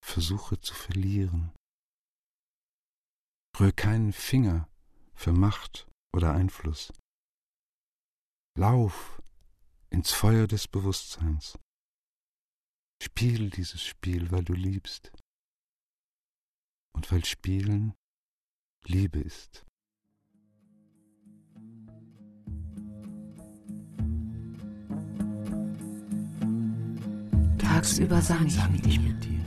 Versuche 0.03 0.59
zu 0.59 0.73
verlieren. 0.73 1.51
Rühr 3.59 3.71
keinen 3.71 4.13
Finger 4.13 4.67
für 5.13 5.33
Macht 5.33 5.87
oder 6.13 6.33
Einfluss. 6.33 6.91
Lauf 8.57 9.21
ins 9.89 10.11
Feuer 10.11 10.47
des 10.47 10.67
Bewusstseins. 10.67 11.57
Spiel 13.01 13.49
dieses 13.49 13.83
Spiel, 13.83 14.31
weil 14.31 14.43
du 14.43 14.53
liebst 14.53 15.11
und 16.95 17.11
weil 17.11 17.23
Spielen 17.23 17.93
Liebe 18.85 19.19
ist. 19.19 19.65
Tagsüber 27.79 28.21
sang 28.21 28.45
ich 28.45 28.99
mit 28.99 29.23
dir. 29.23 29.39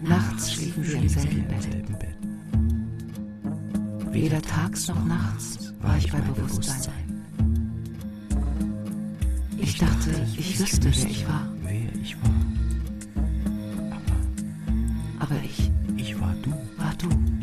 Nachts 0.00 0.52
schliefen 0.52 0.86
wir 0.86 0.94
im 0.94 1.08
selben 1.08 1.44
Bett. 1.98 2.16
Weder 4.12 4.40
tags 4.40 4.86
noch 4.86 5.04
nachts 5.04 5.74
war 5.80 5.96
ich 5.96 6.12
bei 6.12 6.20
Bewusstsein. 6.20 7.24
Ich 9.58 9.76
dachte, 9.76 10.10
ich 10.36 10.60
wüsste, 10.60 10.84
wer 10.84 11.10
ich 11.10 11.26
war. 11.26 11.52
Wer 11.64 12.00
ich 12.00 12.16
war. 12.22 12.30
Aber 15.18 15.34
ich 15.44 15.68
Ich 15.96 16.20
war 16.20 16.32
du. 16.44 16.50
war 16.76 16.94
du. 16.96 17.41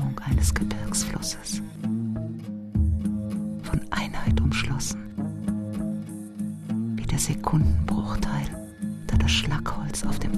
Strömung 0.00 0.18
eines 0.20 0.54
Gebirgsflusses, 0.54 1.60
von 3.62 3.80
Einheit 3.90 4.40
umschlossen, 4.40 4.98
wie 6.96 7.06
der 7.06 7.18
Sekundenbruchteil, 7.18 8.46
da 9.06 9.16
das 9.18 9.30
Schlagholz 9.30 10.04
auf 10.06 10.18
den 10.18 10.32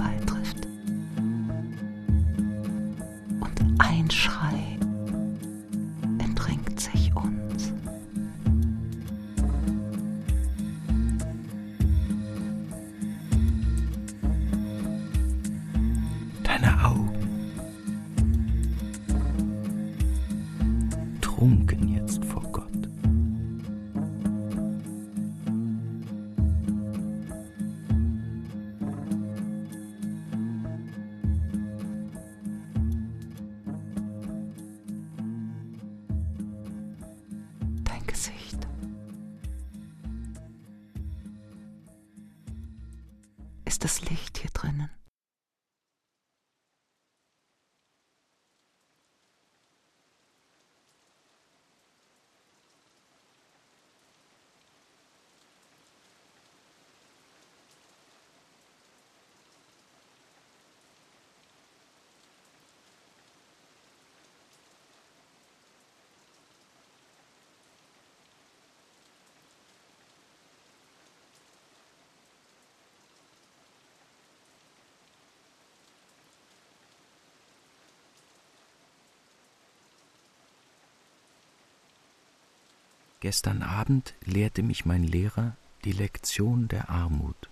Gestern 83.23 83.63
Abend 83.63 84.15
lehrte 84.25 84.65
mich 84.65 84.85
mein 84.85 85.05
Lehrer 85.05 85.57
die 85.85 85.93
Lektion 85.93 86.67
der 86.67 86.91
Armut. 86.91 87.49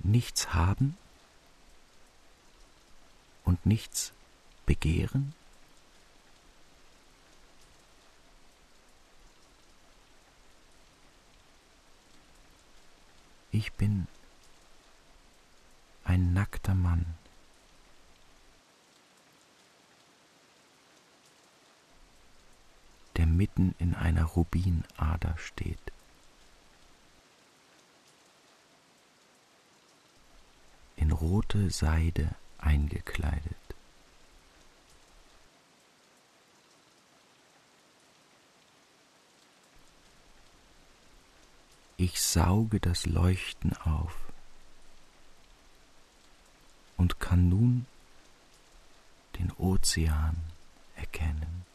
Nichts 0.00 0.52
haben 0.52 0.98
und 3.46 3.64
nichts 3.64 4.12
begehren? 4.66 5.32
Ich 13.50 13.72
bin 13.72 14.06
ein 16.04 16.34
nackter 16.34 16.74
Mann. 16.74 17.06
der 23.19 23.19
mitten 23.36 23.74
in 23.78 23.94
einer 23.94 24.24
Rubinader 24.24 25.36
steht. 25.38 25.78
In 30.96 31.12
rote 31.12 31.70
Seide 31.70 32.34
eingekleidet. 32.58 33.56
Ich 41.96 42.22
sauge 42.22 42.80
das 42.80 43.04
Leuchten 43.04 43.74
auf 43.76 44.16
und 46.96 47.20
kann 47.20 47.50
nun 47.50 47.84
den 49.38 49.52
Ozean 49.52 50.36
erkennen. 50.96 51.69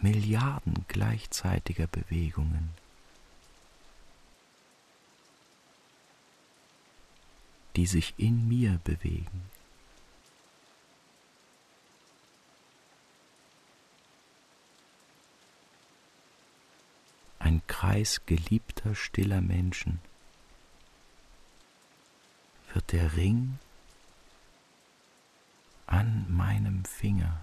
Milliarden 0.00 0.84
gleichzeitiger 0.88 1.86
Bewegungen. 1.86 2.70
die 7.76 7.86
sich 7.86 8.14
in 8.16 8.48
mir 8.48 8.80
bewegen. 8.84 9.42
Ein 17.38 17.62
Kreis 17.66 18.22
geliebter, 18.24 18.94
stiller 18.94 19.42
Menschen 19.42 20.00
wird 22.72 22.92
der 22.92 23.14
Ring 23.14 23.58
an 25.86 26.26
meinem 26.28 26.84
Finger. 26.84 27.42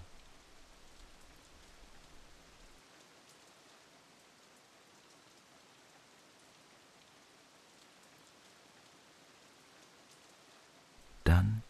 dann 11.34 11.63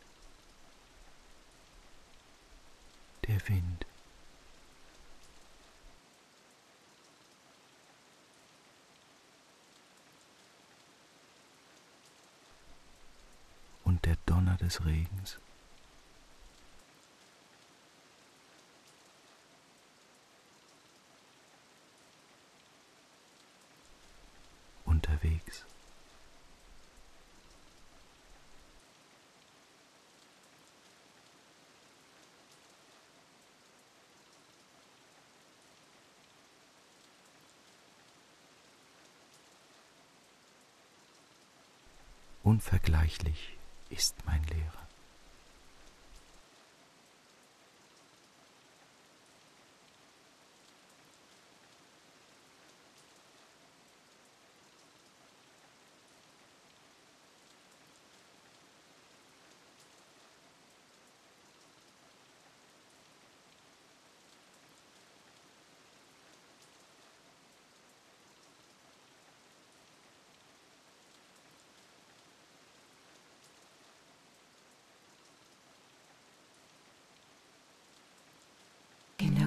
Wind. 3.48 3.86
Und 13.84 14.06
der 14.06 14.18
Donner 14.26 14.56
des 14.58 14.86
Regens. 14.86 15.40
Unvergleichlich 42.44 43.58
ist 43.90 44.16
mein 44.26 44.44
Lehrer. 44.44 44.83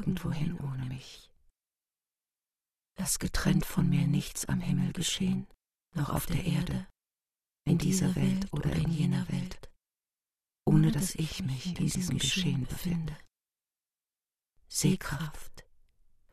Geh 0.07 0.13
nirgendwo 0.13 0.31
hin 0.31 0.57
ohne 0.61 0.85
mich. 0.87 1.33
dass 2.95 3.19
getrennt 3.19 3.67
von 3.67 3.91
mir 3.91 4.07
nichts 4.07 4.47
am 4.47 4.61
Himmel 4.61 4.93
geschehen, 4.93 5.47
noch 5.95 6.09
auf 6.11 6.27
der 6.27 6.45
Erde, 6.45 6.89
in 7.67 7.77
dieser 7.77 8.15
Welt 8.15 8.51
oder 8.53 8.73
in 8.73 8.91
jener 8.91 9.29
Welt, 9.29 9.71
ohne 10.65 10.93
dass 10.93 11.15
ich 11.17 11.43
mich 11.43 11.67
in 11.67 11.75
diesem 11.75 12.19
Geschehen 12.19 12.65
befinde. 12.67 13.19
Sehkraft, 14.69 15.67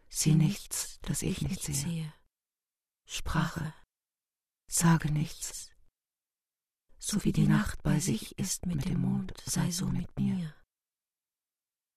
sieh 0.08 0.36
nichts, 0.36 1.00
das 1.02 1.22
ich 1.24 1.42
nicht 1.42 1.64
sehe. 1.64 2.14
Sprache, 3.10 3.74
sage 4.70 5.12
nichts. 5.12 5.72
So 7.00 7.24
wie 7.26 7.34
die 7.34 7.48
Nacht 7.48 7.84
bei 7.84 8.00
sich 8.00 8.38
ist 8.38 8.68
mit 8.68 8.86
dem 8.86 9.02
Mond, 9.02 9.34
sei 9.46 9.70
so 9.72 9.88
mit 9.88 10.18
mir. 10.18 10.56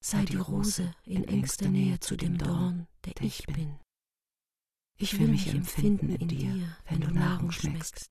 Sei 0.09 0.25
die 0.25 0.37
Rose 0.37 0.95
in 1.03 1.25
engster 1.25 1.69
Nähe 1.69 1.99
zu 1.99 2.17
dem 2.17 2.39
Dorn, 2.39 2.87
der 3.05 3.21
ich 3.23 3.45
bin. 3.47 3.77
Ich 4.99 5.19
will 5.19 5.27
mich 5.27 5.49
empfinden 5.49 6.15
in 6.15 6.29
dir, 6.29 6.79
wenn 6.85 7.01
du 7.01 7.11
Nahrung 7.11 7.51
schmeckst, 7.51 8.09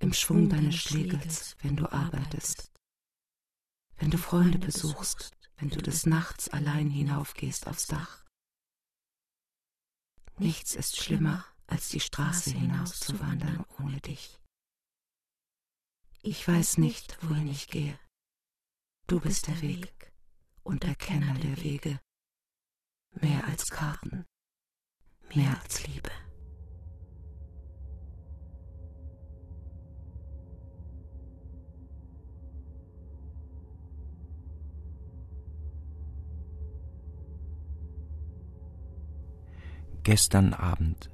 im 0.00 0.12
Schwung 0.12 0.48
deines 0.48 0.74
Schlegels, 0.74 1.56
wenn 1.60 1.76
du 1.76 1.86
arbeitest, 1.92 2.72
wenn 3.98 4.10
du 4.10 4.18
Freunde 4.18 4.58
besuchst, 4.58 5.30
wenn 5.58 5.70
du 5.70 5.80
des 5.80 6.04
Nachts 6.04 6.48
allein 6.48 6.90
hinaufgehst 6.90 7.68
aufs 7.68 7.86
Dach. 7.86 8.26
Nichts 10.36 10.74
ist 10.74 10.96
schlimmer, 10.96 11.44
als 11.68 11.90
die 11.90 12.00
Straße 12.00 12.50
hinauszuwandern 12.50 13.64
ohne 13.78 14.00
dich. 14.00 14.40
Ich 16.22 16.48
weiß 16.48 16.78
nicht, 16.78 17.18
wohin 17.22 17.46
ich 17.46 17.68
gehe. 17.68 17.96
Du 19.06 19.20
bist 19.20 19.46
der 19.46 19.60
Weg 19.60 20.09
und 20.62 20.82
der 20.82 20.94
Kenner 20.94 21.34
der 21.34 21.62
Wege. 21.62 22.00
Mehr 23.20 23.44
als 23.46 23.70
Karten, 23.70 24.24
mehr 25.34 25.60
als 25.62 25.86
Liebe. 25.86 26.10
Gestern 40.02 40.54
Abend 40.54 41.10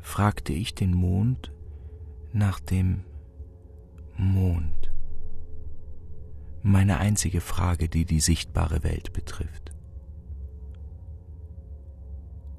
fragte 0.00 0.52
ich 0.52 0.74
den 0.74 0.92
Mond 0.92 1.52
nach 2.32 2.58
dem 2.58 3.04
Mond. 4.16 4.85
Meine 6.68 6.98
einzige 6.98 7.40
Frage, 7.40 7.88
die 7.88 8.04
die 8.04 8.18
sichtbare 8.18 8.82
Welt 8.82 9.12
betrifft. 9.12 9.70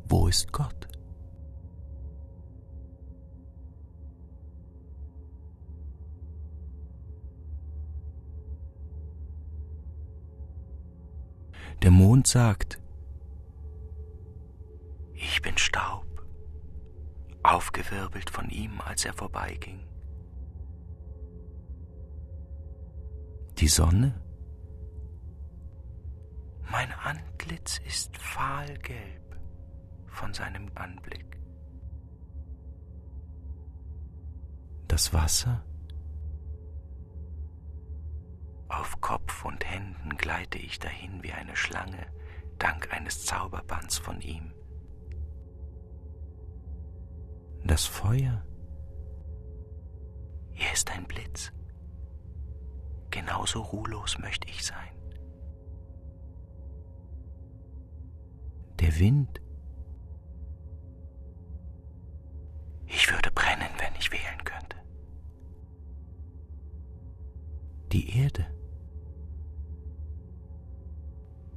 Wo 0.08 0.30
ist 0.30 0.54
Gott? 0.54 0.88
Der 11.82 11.92
Mond 11.92 12.28
sagt, 12.28 12.80
ich 15.16 15.42
bin 15.42 15.58
Staub, 15.58 16.26
aufgewirbelt 17.44 18.30
von 18.30 18.50
ihm, 18.50 18.80
als 18.80 19.04
er 19.04 19.12
vorbeiging. 19.12 19.87
Die 23.60 23.68
Sonne? 23.68 24.14
Mein 26.70 26.92
Antlitz 26.92 27.80
ist 27.88 28.16
fahlgelb 28.18 29.36
von 30.06 30.32
seinem 30.32 30.70
Anblick. 30.76 31.40
Das 34.88 35.12
Wasser? 35.12 35.66
Auf 38.70 39.02
Kopf 39.02 39.44
und 39.44 39.66
Händen 39.66 40.18
gleite 40.18 40.60
ich 40.60 40.78
dahin 40.78 41.24
wie 41.24 41.34
eine 41.34 41.56
Schlange, 41.56 42.06
dank 42.60 42.94
eines 42.94 43.26
Zauberbands 43.26 43.98
von 43.98 44.22
ihm. 44.22 44.54
Das 47.64 47.86
Feuer? 47.86 48.46
Er 50.54 50.74
ist 50.74 50.92
ein 50.92 51.06
Blitz. 51.06 51.52
Genauso 53.10 53.62
ruhlos 53.62 54.18
möchte 54.20 54.48
ich 54.48 54.66
sein. 54.66 54.92
Der 58.80 59.00
Wind? 59.00 59.42
Ich 62.86 63.12
würde 63.12 63.32
brennen, 63.32 63.70
wenn 63.80 63.96
ich 64.00 64.12
wählen 64.12 64.44
könnte. 64.44 64.78
Die 67.92 68.18
Erde? 68.18 68.46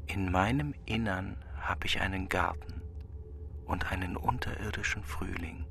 In 0.07 0.31
meinem 0.31 0.75
Innern 0.87 1.37
habe 1.61 1.87
ich 1.87 2.01
einen 2.01 2.29
Garten 2.29 2.83
und 3.65 3.93
einen 3.93 4.17
unterirdischen 4.17 5.05
Frühling. 5.05 5.67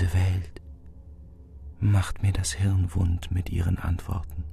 Diese 0.00 0.14
Welt 0.14 0.62
macht 1.78 2.22
mir 2.22 2.32
das 2.32 2.54
Hirn 2.54 2.94
wund 2.94 3.30
mit 3.32 3.50
ihren 3.50 3.76
Antworten. 3.76 4.44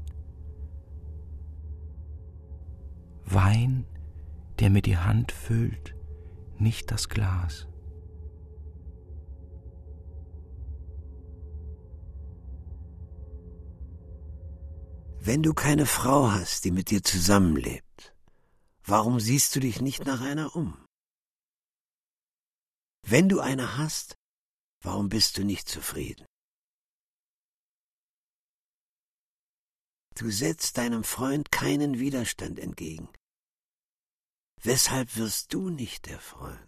Wein, 3.23 3.85
der 4.59 4.69
mir 4.69 4.81
die 4.81 4.97
Hand 4.97 5.31
füllt, 5.31 5.95
nicht 6.57 6.91
das 6.91 7.07
Glas. 7.07 7.65
Wenn 15.21 15.43
du 15.43 15.53
keine 15.53 15.85
Frau 15.85 16.29
hast, 16.29 16.65
die 16.65 16.71
mit 16.71 16.89
dir 16.89 17.03
zusammenlebt, 17.03 18.13
warum 18.83 19.21
siehst 19.21 19.55
du 19.55 19.61
dich 19.61 19.79
nicht 19.79 20.05
nach 20.05 20.19
einer 20.19 20.57
um? 20.57 20.77
Wenn 23.05 23.29
du 23.29 23.39
eine 23.39 23.77
hast, 23.77 24.17
Warum 24.81 25.09
bist 25.09 25.37
du 25.37 25.43
nicht 25.43 25.67
zufrieden? 25.67 26.25
Du 30.15 30.31
setzt 30.31 30.77
deinem 30.77 31.03
Freund 31.03 31.51
keinen 31.51 31.99
Widerstand 31.99 32.57
entgegen. 32.57 33.07
Weshalb 34.61 35.15
wirst 35.15 35.53
du 35.53 35.69
nicht 35.69 36.07
der 36.07 36.19
Freund? 36.19 36.67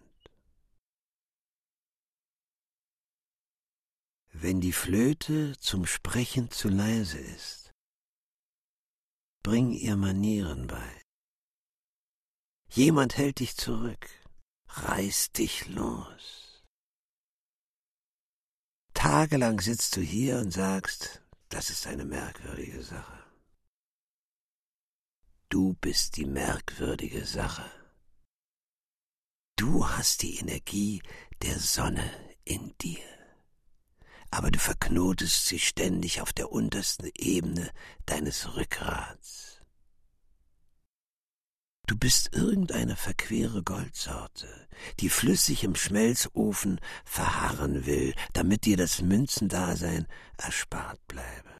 Wenn 4.32 4.60
die 4.60 4.72
Flöte 4.72 5.58
zum 5.58 5.84
Sprechen 5.84 6.50
zu 6.52 6.68
leise 6.68 7.18
ist, 7.18 7.72
bring 9.42 9.72
ihr 9.72 9.96
Manieren 9.96 10.68
bei. 10.68 11.02
Jemand 12.68 13.16
hält 13.18 13.40
dich 13.40 13.56
zurück, 13.56 14.08
reiß 14.68 15.32
dich 15.32 15.66
los. 15.66 16.39
Tagelang 19.02 19.58
sitzt 19.62 19.96
du 19.96 20.02
hier 20.02 20.36
und 20.40 20.52
sagst, 20.52 21.22
das 21.48 21.70
ist 21.70 21.86
eine 21.86 22.04
merkwürdige 22.04 22.82
Sache. 22.82 23.18
Du 25.48 25.72
bist 25.80 26.18
die 26.18 26.26
merkwürdige 26.26 27.24
Sache. 27.24 27.64
Du 29.56 29.88
hast 29.88 30.20
die 30.20 30.36
Energie 30.36 31.00
der 31.40 31.58
Sonne 31.58 32.04
in 32.44 32.74
dir. 32.82 33.00
Aber 34.30 34.50
du 34.50 34.58
verknotest 34.58 35.46
sie 35.46 35.60
ständig 35.60 36.20
auf 36.20 36.34
der 36.34 36.52
untersten 36.52 37.10
Ebene 37.16 37.70
deines 38.04 38.54
Rückgrats. 38.54 39.59
Du 41.90 41.98
bist 41.98 42.36
irgendeine 42.36 42.94
verquere 42.94 43.64
Goldsorte, 43.64 44.68
die 45.00 45.08
flüssig 45.08 45.64
im 45.64 45.74
Schmelzofen 45.74 46.80
verharren 47.04 47.84
will, 47.84 48.14
damit 48.32 48.64
dir 48.64 48.76
das 48.76 49.02
Münzendasein 49.02 50.06
erspart 50.36 51.04
bleibe. 51.08 51.58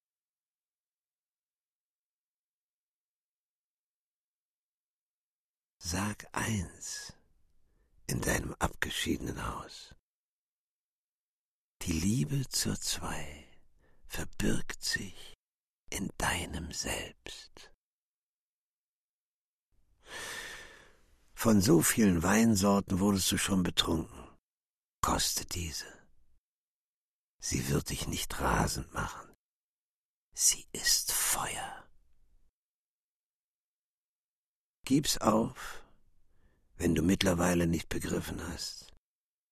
Sag 5.83 6.29
eins 6.31 7.13
in 8.07 8.21
deinem 8.21 8.55
abgeschiedenen 8.61 9.45
Haus. 9.45 9.97
Die 11.83 11.93
Liebe 11.93 12.49
zur 12.51 12.81
Zwei 12.81 13.49
verbirgt 14.07 14.85
sich 14.85 15.35
in 15.91 16.09
deinem 16.19 16.71
Selbst. 16.71 17.70
Von 21.43 21.63
so 21.63 21.81
vielen 21.81 22.23
Weinsorten 22.23 23.01
wurdest 23.01 23.33
du 23.33 23.39
schon 23.39 23.63
betrunken. 23.63 24.29
Koste 25.01 25.47
diese. 25.47 25.87
Sie 27.41 27.67
wird 27.71 27.89
dich 27.89 28.07
nicht 28.07 28.39
rasend 28.41 28.93
machen. 28.93 29.33
Sie 30.35 30.67
ist 30.73 31.13
Feuer. 31.13 31.89
Gib's 34.85 35.17
auf, 35.17 35.83
wenn 36.77 36.95
du 36.95 37.01
mittlerweile 37.01 37.67
nicht 37.67 37.89
begriffen 37.89 38.47
hast, 38.49 38.93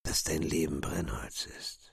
dass 0.03 0.23
dein 0.23 0.43
Leben 0.43 0.81
Brennholz 0.81 1.47
ist. 1.47 1.88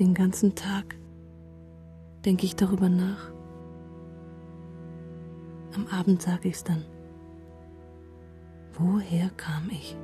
Den 0.00 0.14
ganzen 0.14 0.54
Tag 0.54 0.96
denke 2.24 2.46
ich 2.46 2.56
darüber 2.56 2.88
nach. 2.88 3.30
Am 5.74 5.86
Abend 5.88 6.22
sage 6.22 6.48
ich's 6.48 6.64
dann. 6.64 6.86
Woher 8.72 9.28
kam 9.36 9.68
ich? 9.70 9.98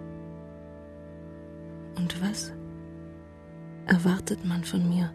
Und 1.97 2.21
was 2.21 2.53
erwartet 3.87 4.45
man 4.45 4.65
von 4.65 4.87
mir? 4.87 5.15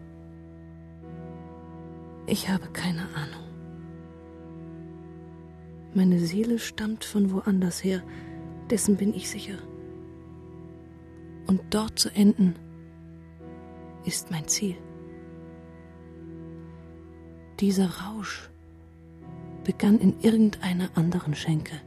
Ich 2.26 2.48
habe 2.48 2.66
keine 2.72 3.02
Ahnung. 3.14 3.46
Meine 5.94 6.18
Seele 6.18 6.58
stammt 6.58 7.04
von 7.04 7.30
woanders 7.30 7.84
her, 7.84 8.02
dessen 8.68 8.96
bin 8.96 9.14
ich 9.14 9.30
sicher. 9.30 9.58
Und 11.46 11.60
dort 11.70 12.00
zu 12.00 12.08
enden, 12.08 12.56
ist 14.04 14.30
mein 14.30 14.48
Ziel. 14.48 14.76
Dieser 17.60 17.88
Rausch 17.88 18.50
begann 19.64 19.98
in 19.98 20.20
irgendeiner 20.20 20.90
anderen 20.96 21.34
Schenke. 21.34 21.80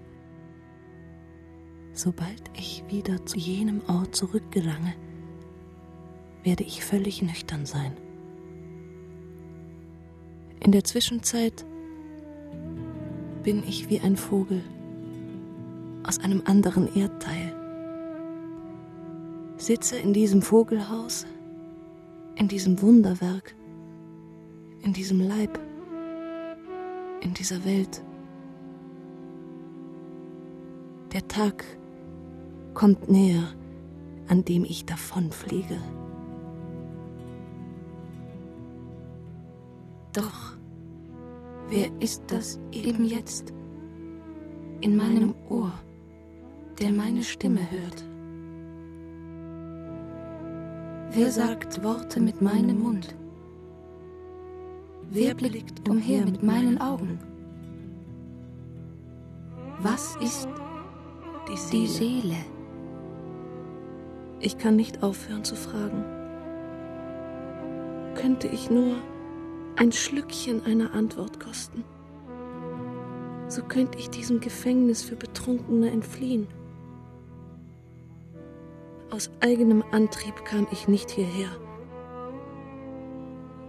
Sobald 1.94 2.44
ich 2.54 2.84
wieder 2.90 3.26
zu 3.26 3.38
jenem 3.38 3.82
Ort 3.88 4.16
zurückgelange, 4.16 4.94
werde 6.44 6.64
ich 6.64 6.84
völlig 6.84 7.22
nüchtern 7.22 7.66
sein. 7.66 7.94
In 10.60 10.72
der 10.72 10.84
Zwischenzeit 10.84 11.66
bin 13.44 13.64
ich 13.68 13.90
wie 13.90 14.00
ein 14.00 14.18
Vogel 14.18 14.64
aus 16.04 16.20
einem 16.20 16.44
anderen 16.46 16.94
Erdteil, 16.96 17.56
sitze 19.58 19.98
in 19.98 20.14
diesem 20.14 20.42
Vogelhaus 20.42 21.26
in 22.36 22.48
diesem 22.48 22.82
Wunderwerk, 22.82 23.56
in 24.82 24.94
diesem 24.94 25.20
Leib, 25.20 25.60
in 27.22 27.34
dieser 27.34 27.64
Welt. 27.66 28.04
Der 31.14 31.28
Tag 31.28 31.64
kommt 32.74 33.10
näher, 33.10 33.48
an 34.28 34.44
dem 34.44 34.66
ich 34.66 34.86
davonfliege. 34.86 35.78
Doch 40.14 40.58
wer 41.70 41.90
ist 42.00 42.24
das 42.28 42.60
eben 42.72 43.06
jetzt 43.06 43.54
in 44.82 44.96
meinem 44.96 45.34
Ohr, 45.50 45.72
der 46.80 46.92
meine 46.92 47.24
Stimme 47.24 47.70
hört? 47.72 48.15
Wer 51.16 51.32
sagt 51.32 51.82
Worte 51.82 52.20
mit 52.20 52.42
meinem 52.42 52.80
Mund? 52.80 53.16
Wer 55.10 55.34
blickt 55.34 55.88
umher 55.88 56.26
mit 56.26 56.44
meinen 56.44 56.82
Augen? 56.82 57.20
Was 59.80 60.18
ist 60.18 60.50
die 61.48 61.56
Seele? 61.56 61.72
die 61.72 61.88
Seele? 61.88 62.36
Ich 64.42 64.58
kann 64.58 64.76
nicht 64.76 65.04
aufhören 65.04 65.46
zu 65.46 65.56
fragen. 65.56 66.04
Könnte 68.16 68.48
ich 68.48 68.70
nur 68.70 68.98
ein 69.78 69.94
Schlückchen 69.94 70.66
einer 70.66 70.94
Antwort 70.94 71.40
kosten, 71.40 71.86
so 73.48 73.64
könnte 73.64 73.98
ich 73.98 74.10
diesem 74.10 74.42
Gefängnis 74.42 75.02
für 75.02 75.16
Betrunkene 75.16 75.92
entfliehen. 75.92 76.48
Aus 79.16 79.30
eigenem 79.40 79.82
Antrieb 79.92 80.44
kam 80.44 80.68
ich 80.74 80.90
nicht 80.90 81.10
hierher 81.10 81.48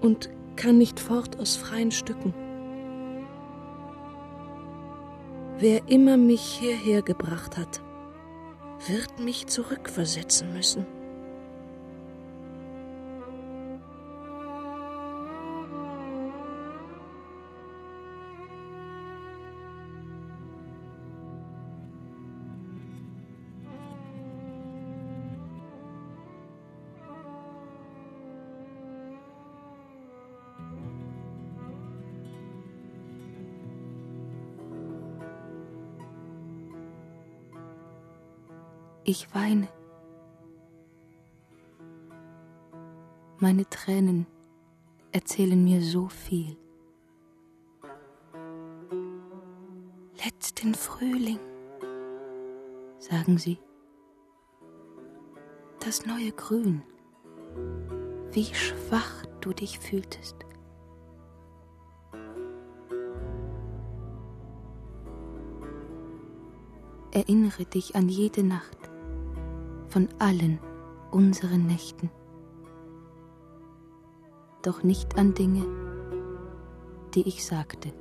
und 0.01 0.29
kann 0.57 0.77
nicht 0.77 0.99
fort 0.99 1.39
aus 1.39 1.55
freien 1.55 1.93
Stücken. 1.93 2.35
Wer 5.59 5.89
immer 5.89 6.17
mich 6.17 6.43
hierher 6.43 7.01
gebracht 7.01 7.57
hat, 7.57 7.81
wird 8.89 9.21
mich 9.21 9.47
zurückversetzen 9.47 10.53
müssen. 10.53 10.85
Ich 39.09 39.33
weine. 39.33 39.69
Meine 43.39 43.65
Tränen 43.71 44.27
erzählen 45.13 45.63
mir 45.63 45.81
so 45.81 46.09
viel. 46.09 46.57
Letzten 50.25 50.75
Frühling, 50.75 51.39
sagen 52.99 53.39
sie. 53.39 53.59
Das 55.79 56.05
neue 56.05 56.33
Grün, 56.33 56.83
wie 58.33 58.53
schwach 58.53 59.25
du 59.41 59.53
dich 59.53 59.79
fühltest. 59.79 60.35
Erinnere 67.13 67.67
dich 67.67 67.95
an 67.95 68.09
jede 68.09 68.43
Nacht 68.43 68.86
von 69.97 70.11
allen 70.19 70.61
unseren 71.11 71.65
Nächten, 71.65 72.11
doch 74.63 74.83
nicht 74.83 75.17
an 75.17 75.33
Dinge, 75.33 75.65
die 77.15 77.27
ich 77.27 77.43
sagte. 77.47 77.95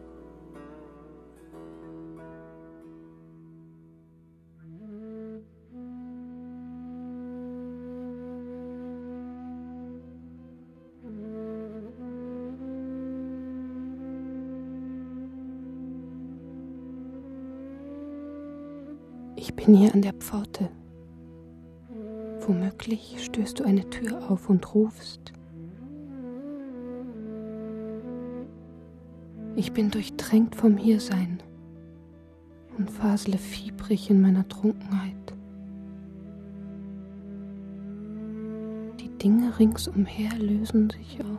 Ich 19.37 19.55
bin 19.55 19.75
hier 19.75 19.93
an 19.93 20.01
der 20.01 20.11
Pforte. 20.11 20.69
Womöglich 22.47 23.23
stößt 23.23 23.59
du 23.59 23.63
eine 23.63 23.89
Tür 23.89 24.29
auf 24.29 24.49
und 24.49 24.75
rufst. 24.75 25.33
Ich 29.55 29.71
bin 29.71 29.89
durchtränkt 29.89 30.55
vom 30.55 30.77
Hiersein 30.77 31.41
und 32.77 32.91
fasele 32.91 33.39
fiebrig 33.39 34.11
in 34.11 34.21
meiner 34.21 34.47
Trunkenheit. 34.47 35.33
Die 38.99 39.09
Dinge 39.17 39.57
ringsumher 39.57 40.35
lösen 40.37 40.91
sich 40.91 41.19
auf. 41.21 41.29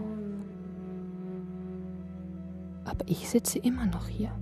Aber 2.85 3.05
ich 3.07 3.29
sitze 3.29 3.61
immer 3.61 3.87
noch 3.87 4.09
hier. 4.09 4.33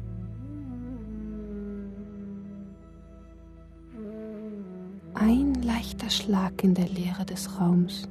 Leichter 6.04 6.10
Schlag 6.10 6.64
in 6.64 6.74
der 6.74 6.88
Leere 6.88 7.24
des 7.24 7.58
Raums. 7.58 8.08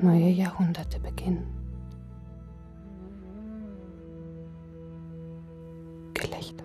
Neue 0.00 0.28
Jahrhunderte 0.28 1.00
beginnen. 1.00 1.46
Gelächter. 6.14 6.64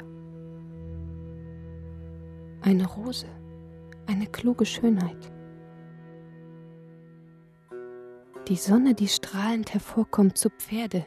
Eine 2.61 2.85
Rose, 2.85 3.27
eine 4.07 4.27
kluge 4.27 4.65
Schönheit. 4.65 5.31
Die 8.47 8.55
Sonne, 8.55 8.93
die 8.93 9.07
strahlend 9.07 9.73
hervorkommt 9.73 10.37
zu 10.37 10.49
Pferde. 10.49 11.05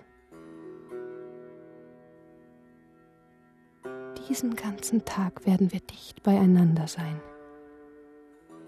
Diesen 4.28 4.57
ganzen 4.57 5.05
Tag 5.05 5.46
werden 5.46 5.72
wir 5.72 5.80
dicht 5.80 6.22
beieinander 6.22 6.86
sein, 6.86 7.20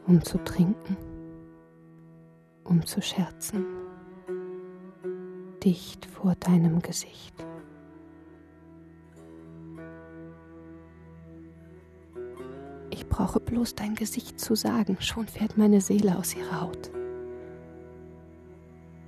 um 0.07 0.23
zu 0.23 0.39
trinken, 0.39 0.97
um 2.65 2.85
zu 2.85 3.03
scherzen, 3.03 3.65
dicht 5.63 6.07
vor 6.07 6.35
deinem 6.37 6.81
Gesicht. 6.81 7.35
Ich 12.91 13.09
brauche 13.09 13.41
bloß 13.41 13.75
dein 13.75 13.95
Gesicht 13.95 14.39
zu 14.39 14.55
sagen, 14.55 14.97
schon 15.01 15.27
fährt 15.27 15.59
meine 15.59 15.81
Seele 15.81 16.17
aus 16.19 16.37
ihrer 16.37 16.61
Haut. 16.61 16.91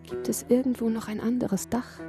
Gibt 0.04 0.28
es 0.28 0.46
irgendwo 0.48 0.88
noch 0.88 1.08
ein 1.08 1.20
anderes 1.20 1.68
Dach? 1.68 2.00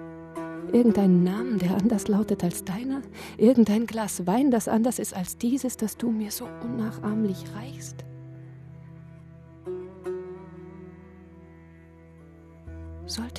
Irgendeinen 0.71 1.23
Namen, 1.23 1.59
der 1.59 1.75
anders 1.75 2.07
lautet 2.07 2.43
als 2.43 2.63
deiner? 2.63 3.01
Irgendein 3.37 3.87
Glas 3.87 4.25
Wein, 4.25 4.51
das 4.51 4.67
anders 4.67 4.99
ist 4.99 5.15
als 5.15 5.37
dieses, 5.37 5.77
das 5.77 5.97
du 5.97 6.11
mir 6.11 6.31
so 6.31 6.47
unnachahmlich 6.63 7.43
reichst? 7.55 8.05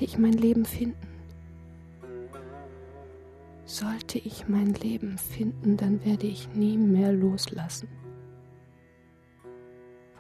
Sollte 0.00 0.12
ich 0.12 0.18
mein 0.18 0.32
Leben 0.32 0.64
finden? 0.64 1.08
Sollte 3.66 4.18
ich 4.18 4.48
mein 4.48 4.72
Leben 4.72 5.18
finden, 5.18 5.76
dann 5.76 6.02
werde 6.06 6.26
ich 6.26 6.48
nie 6.54 6.78
mehr 6.78 7.12
loslassen. 7.12 7.86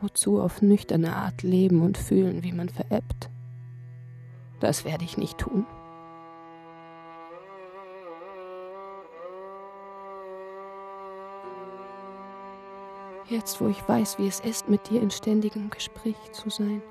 Wozu 0.02 0.38
auf 0.38 0.60
nüchterne 0.60 1.16
Art 1.16 1.42
leben 1.42 1.80
und 1.80 1.96
fühlen, 1.96 2.42
wie 2.42 2.52
man 2.52 2.68
veräppt? 2.68 3.30
Das 4.60 4.84
werde 4.84 5.06
ich 5.06 5.16
nicht 5.16 5.38
tun. 5.38 5.64
Jetzt, 13.30 13.62
wo 13.62 13.68
ich 13.68 13.88
weiß, 13.88 14.18
wie 14.18 14.26
es 14.26 14.40
ist, 14.40 14.68
mit 14.68 14.90
dir 14.90 15.00
in 15.00 15.10
ständigem 15.10 15.70
Gespräch 15.70 16.18
zu 16.32 16.50
sein. 16.50 16.82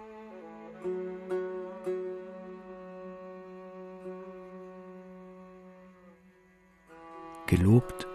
Gelobt 7.60 8.08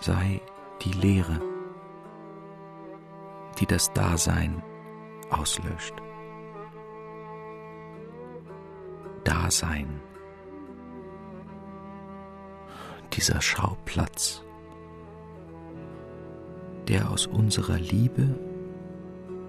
sei 0.00 0.42
die 0.82 0.92
Lehre, 0.92 1.40
die 3.58 3.64
das 3.64 3.90
Dasein 3.94 4.62
auslöscht. 5.30 5.94
Dasein, 9.24 9.98
dieser 13.14 13.40
Schauplatz, 13.40 14.44
der 16.86 17.10
aus 17.10 17.26
unserer 17.26 17.78
Liebe 17.78 18.38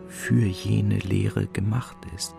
für 0.07 0.45
jene 0.45 0.99
Lehre 0.99 1.47
gemacht 1.47 1.97
ist. 2.15 2.35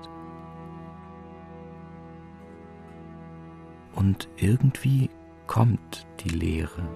Und 3.94 4.30
irgendwie 4.36 5.10
kommt 5.46 6.06
die 6.20 6.30
Lehre. 6.30 6.88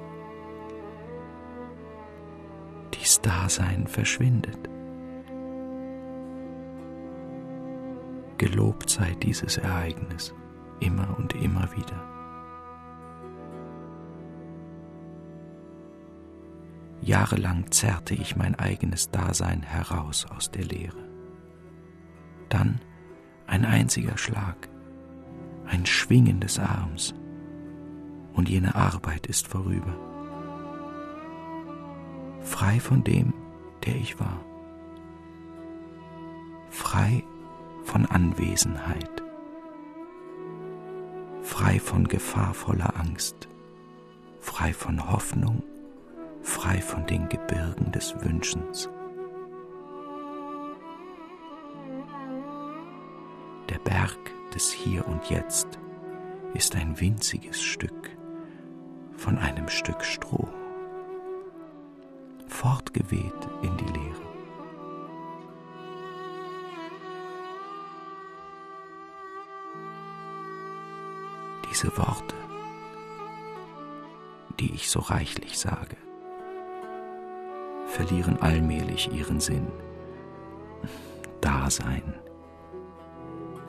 Dies 2.95 3.21
Dasein 3.21 3.87
verschwindet. 3.87 4.59
Gelobt 8.39 8.89
sei 8.89 9.15
dieses 9.23 9.57
Ereignis 9.57 10.35
immer 10.81 11.17
und 11.19 11.35
immer 11.35 11.69
wieder. 11.77 12.09
Jahrelang 17.01 17.71
zerrte 17.71 18.15
ich 18.15 18.37
mein 18.37 18.55
eigenes 18.55 19.11
Dasein 19.11 19.63
heraus 19.63 20.27
aus 20.27 20.51
der 20.51 20.65
Leere. 20.65 21.09
Dann 22.49 22.81
ein 23.47 23.65
einziger 23.65 24.19
Schlag, 24.19 24.69
ein 25.67 25.87
Schwingen 25.87 26.41
des 26.41 26.59
Arms, 26.59 27.15
und 28.39 28.49
jene 28.49 28.77
Arbeit 28.77 29.27
ist 29.27 29.49
vorüber. 29.49 29.93
Frei 32.45 32.79
von 32.79 33.03
dem, 33.03 33.35
der 33.85 33.97
ich 33.97 34.21
war. 34.21 34.39
Frei 36.71 37.25
von 37.83 38.07
Anwesenheit. 38.07 39.25
Frei 41.43 41.81
von 41.81 42.07
gefahrvoller 42.07 42.95
Angst. 42.97 43.49
Frei 44.39 44.73
von 44.73 45.11
Hoffnung. 45.11 45.65
Frei 46.41 46.81
von 46.81 47.07
den 47.07 47.29
Gebirgen 47.29 47.91
des 47.91 48.15
Wünschens. 48.23 48.89
Der 53.69 53.79
Berg 53.81 54.17
des 54.55 54.71
Hier 54.71 55.09
und 55.09 55.29
Jetzt 55.29 55.81
ist 56.55 56.77
ein 56.77 57.01
winziges 57.01 57.61
Stück 57.61 58.18
von 59.19 59.37
einem 59.37 59.69
Stück 59.69 60.03
Stroh, 60.03 60.49
fortgeweht 62.47 63.49
in 63.63 63.77
die 63.77 63.93
Leere. 63.93 64.29
diese 71.79 71.97
Worte, 71.97 72.35
die 74.59 74.75
ich 74.75 74.91
so 74.91 74.99
reichlich 74.99 75.59
sage, 75.59 75.97
verlieren 77.87 78.43
allmählich 78.43 79.13
ihren 79.13 79.39
Sinn. 79.39 79.69
Dasein, 81.41 82.15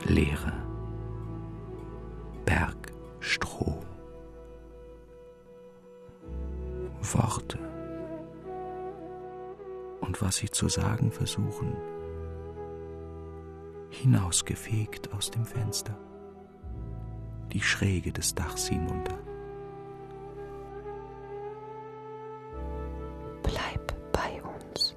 Leere, 0.06 0.54
Berg, 2.46 2.94
Stroh, 3.20 3.84
Worte 7.14 7.60
und 10.02 10.22
was 10.22 10.38
sie 10.38 10.50
zu 10.50 10.68
sagen 10.68 11.12
versuchen, 11.12 11.76
hinausgefegt 13.90 15.14
aus 15.14 15.32
dem 15.32 15.46
Fenster 15.46 15.98
die 17.52 17.62
Schräge 17.62 18.12
des 18.12 18.36
Dachs 18.36 18.68
hinunter. 18.68 19.18
Bleib 23.44 23.94
bei 24.12 24.42
uns. 24.44 24.96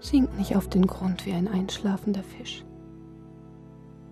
Sink 0.00 0.36
nicht 0.36 0.56
auf 0.56 0.68
den 0.68 0.86
Grund 0.86 1.26
wie 1.26 1.32
ein 1.32 1.48
einschlafender 1.48 2.22
Fisch. 2.22 2.64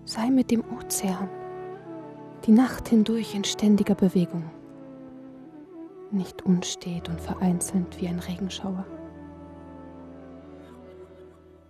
Sei 0.05 0.29
mit 0.29 0.51
dem 0.51 0.63
Ozean, 0.77 1.29
die 2.45 2.51
Nacht 2.51 2.89
hindurch 2.89 3.35
in 3.35 3.43
ständiger 3.43 3.95
Bewegung, 3.95 4.49
nicht 6.15 6.45
unstet 6.45 7.09
und 7.09 7.21
vereinzelt 7.21 7.99
wie 7.99 8.07
ein 8.07 8.19
Regenschauer. 8.19 8.85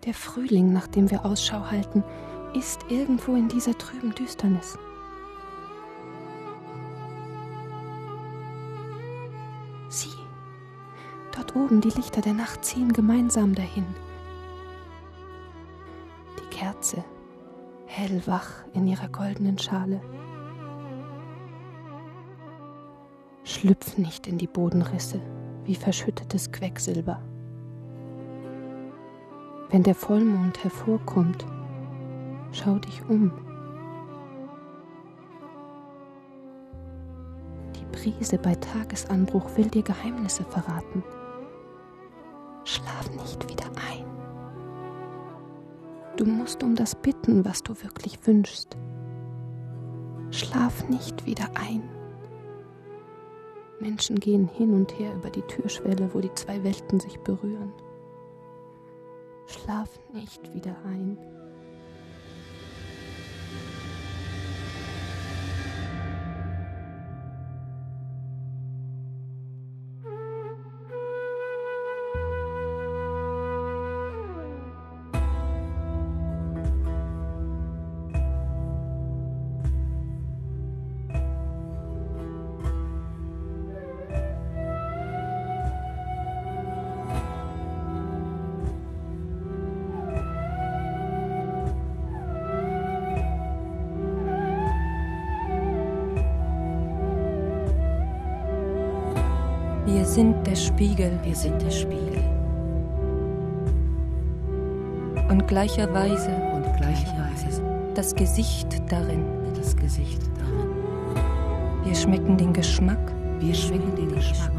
Der 0.05 0.13
Frühling, 0.13 0.71
nach 0.71 0.87
dem 0.87 1.09
wir 1.09 1.25
Ausschau 1.25 1.71
halten, 1.71 2.03
ist 2.53 2.85
irgendwo 2.89 3.35
in 3.35 3.49
dieser 3.49 3.77
trüben 3.77 4.13
Düsternis. 4.13 4.77
oben 11.55 11.81
die 11.81 11.89
Lichter 11.89 12.21
der 12.21 12.33
Nacht 12.33 12.63
ziehen 12.63 12.93
gemeinsam 12.93 13.55
dahin. 13.55 13.85
Die 16.39 16.55
Kerze, 16.55 17.03
hellwach 17.87 18.51
in 18.73 18.85
ihrer 18.87 19.07
goldenen 19.07 19.57
Schale. 19.57 20.01
Schlüpf 23.47 23.99
nicht 23.99 24.25
in 24.25 24.39
die 24.39 24.47
Bodenrisse 24.47 25.21
wie 25.65 25.75
verschüttetes 25.75 26.51
Quecksilber. 26.51 27.21
Wenn 29.69 29.83
der 29.83 29.93
Vollmond 29.93 30.63
hervorkommt, 30.63 31.45
schau 32.51 32.79
dich 32.79 33.03
um. 33.07 33.31
Die 37.75 37.85
Brise 37.95 38.39
bei 38.39 38.55
Tagesanbruch 38.55 39.55
will 39.55 39.67
dir 39.67 39.83
Geheimnisse 39.83 40.43
verraten. 40.43 41.03
Schlaf 42.63 43.11
nicht 43.11 43.47
wieder 43.47 43.67
ein. 43.91 44.05
Du 46.17 46.25
musst 46.25 46.63
um 46.63 46.73
das 46.73 46.95
bitten, 46.95 47.45
was 47.45 47.61
du 47.61 47.75
wirklich 47.83 48.25
wünschst. 48.25 48.75
Schlaf 50.31 50.89
nicht 50.89 51.27
wieder 51.27 51.45
ein. 51.53 51.94
Menschen 53.80 54.19
gehen 54.19 54.47
hin 54.47 54.73
und 54.73 54.97
her 54.97 55.13
über 55.15 55.30
die 55.30 55.41
Türschwelle, 55.43 56.13
wo 56.13 56.19
die 56.19 56.34
zwei 56.34 56.63
Welten 56.63 56.99
sich 56.99 57.19
berühren. 57.19 57.73
Schlaf 59.47 59.89
nicht 60.13 60.53
wieder 60.53 60.76
ein. 60.86 61.17
Der 100.56 100.62
Spiegel. 100.62 101.12
Wir 101.24 101.36
sind 101.36 101.62
der 101.62 101.72
Spiegel. 101.72 102.24
Und 105.30 105.45
gleicherweise. 105.47 106.30
Und 106.53 106.64
gleicherweise. 106.78 107.62
Das 107.93 108.16
Gesicht 108.16 108.68
darin. 108.89 109.26
Das 109.56 109.76
Gesicht 109.76 110.22
darin. 110.38 110.70
Wir 111.84 111.93
schmecken 111.93 112.38
den 112.38 112.53
Geschmack. 112.53 113.12
Wir 113.39 113.53
schmecken 113.53 113.95
den 113.97 114.16
Geschmack. 114.16 114.51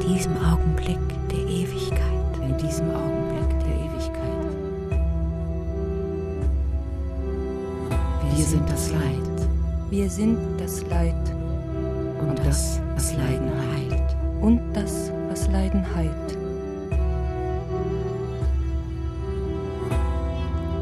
In 0.00 0.14
diesem 0.14 0.36
Augenblick 0.38 0.98
der 1.30 1.46
Ewigkeit. 1.46 2.48
In 2.48 2.56
diesem 2.56 2.90
Augenblick 2.90 3.60
der 3.60 3.76
Ewigkeit. 3.86 4.50
Wir 8.34 8.44
sind 8.44 8.68
das 8.68 8.90
Leid. 8.90 9.48
Wir 9.90 10.10
sind 10.10 10.38
das 10.58 10.82
Leid. 10.88 11.14
Und 12.20 12.36
das, 12.44 12.80
was 12.96 13.14
Leiden 13.14 13.50
heilt. 13.72 14.16
Und 14.40 14.60
das, 14.72 15.09
heilt. 15.54 16.38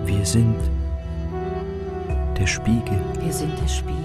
Wir 0.05 0.25
sind 0.25 0.57
der 2.39 2.47
Spiegel. 2.47 2.99
Wir 3.23 3.33
sind 3.33 3.53
der 3.61 3.69
Spiegel. 3.69 3.99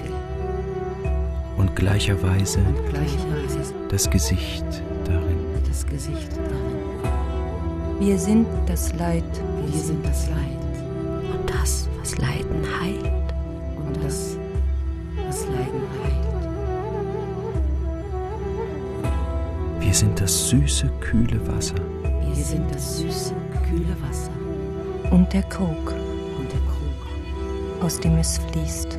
Und 1.57 1.75
gleicherweise, 1.75 2.59
Und 2.59 2.89
gleicherweise 2.89 3.73
das 3.89 4.09
Gesicht 4.09 4.65
darin. 5.05 5.37
das 5.67 5.85
Gesicht 5.85 6.31
darin. 6.35 7.99
Wir 7.99 8.17
sind 8.17 8.47
das 8.65 8.93
Leid. 8.95 9.23
Wir 9.67 9.79
sind 9.79 10.05
das 10.05 10.27
Leid. 10.29 11.33
Und 11.33 11.49
das, 11.49 11.87
was 12.01 12.17
Leiden 12.17 12.63
heilt. 12.81 13.12
Wir 19.93 19.99
sind 19.99 20.19
das 20.19 20.49
süße, 20.49 20.89
kühle 21.01 21.39
Wasser. 21.47 21.75
Wir 22.01 22.43
sind 22.43 22.73
das 22.73 22.97
süße, 22.97 23.35
kühle 23.69 23.95
Wasser. 24.01 24.31
Und 25.11 25.31
der 25.31 25.43
Krug, 25.43 25.69
Und 25.69 26.51
der 26.51 26.59
Krug, 26.61 27.83
aus 27.83 27.99
dem 27.99 28.17
es 28.17 28.39
fließt. 28.39 28.97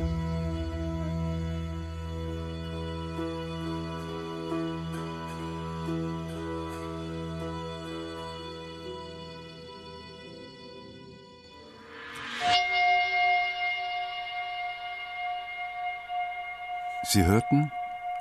Sie 17.03 17.25
hörten 17.25 17.69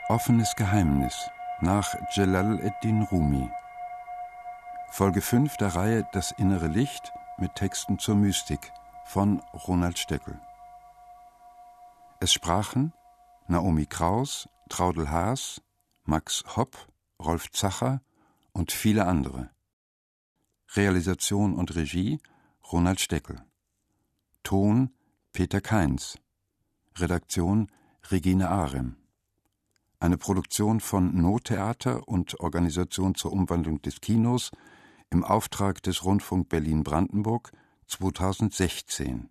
Offenes 0.08 0.56
Geheimnis 0.56 1.30
nach 1.64 1.96
Jalal 2.10 2.60
eddin 2.60 3.02
Rumi. 3.02 3.50
Folge 4.90 5.22
5 5.22 5.56
der 5.56 5.74
Reihe 5.74 6.06
Das 6.12 6.30
innere 6.32 6.66
Licht 6.66 7.10
mit 7.38 7.54
Texten 7.54 7.98
zur 7.98 8.16
Mystik 8.16 8.70
von 9.06 9.40
Ronald 9.66 9.98
Steckel. 9.98 10.38
Es 12.20 12.34
sprachen 12.34 12.92
Naomi 13.48 13.86
Kraus, 13.86 14.46
Traudel 14.68 15.10
Haas, 15.10 15.62
Max 16.04 16.44
Hopp, 16.54 16.76
Rolf 17.18 17.50
Zacher 17.50 18.02
und 18.52 18.70
viele 18.70 19.06
andere. 19.06 19.48
Realisation 20.74 21.54
und 21.54 21.74
Regie 21.74 22.20
Ronald 22.72 23.00
Steckel. 23.00 23.42
Ton 24.42 24.90
Peter 25.32 25.62
Keins. 25.62 26.18
Redaktion 26.98 27.72
Regine 28.10 28.50
Arem. 28.50 29.03
Eine 30.00 30.18
Produktion 30.18 30.80
von 30.80 31.14
No-Theater 31.20 32.06
und 32.08 32.40
Organisation 32.40 33.14
zur 33.14 33.32
Umwandlung 33.32 33.80
des 33.82 34.00
Kinos 34.00 34.50
im 35.10 35.24
Auftrag 35.24 35.82
des 35.82 36.04
Rundfunk 36.04 36.48
Berlin-Brandenburg 36.48 37.52
2016 37.86 39.30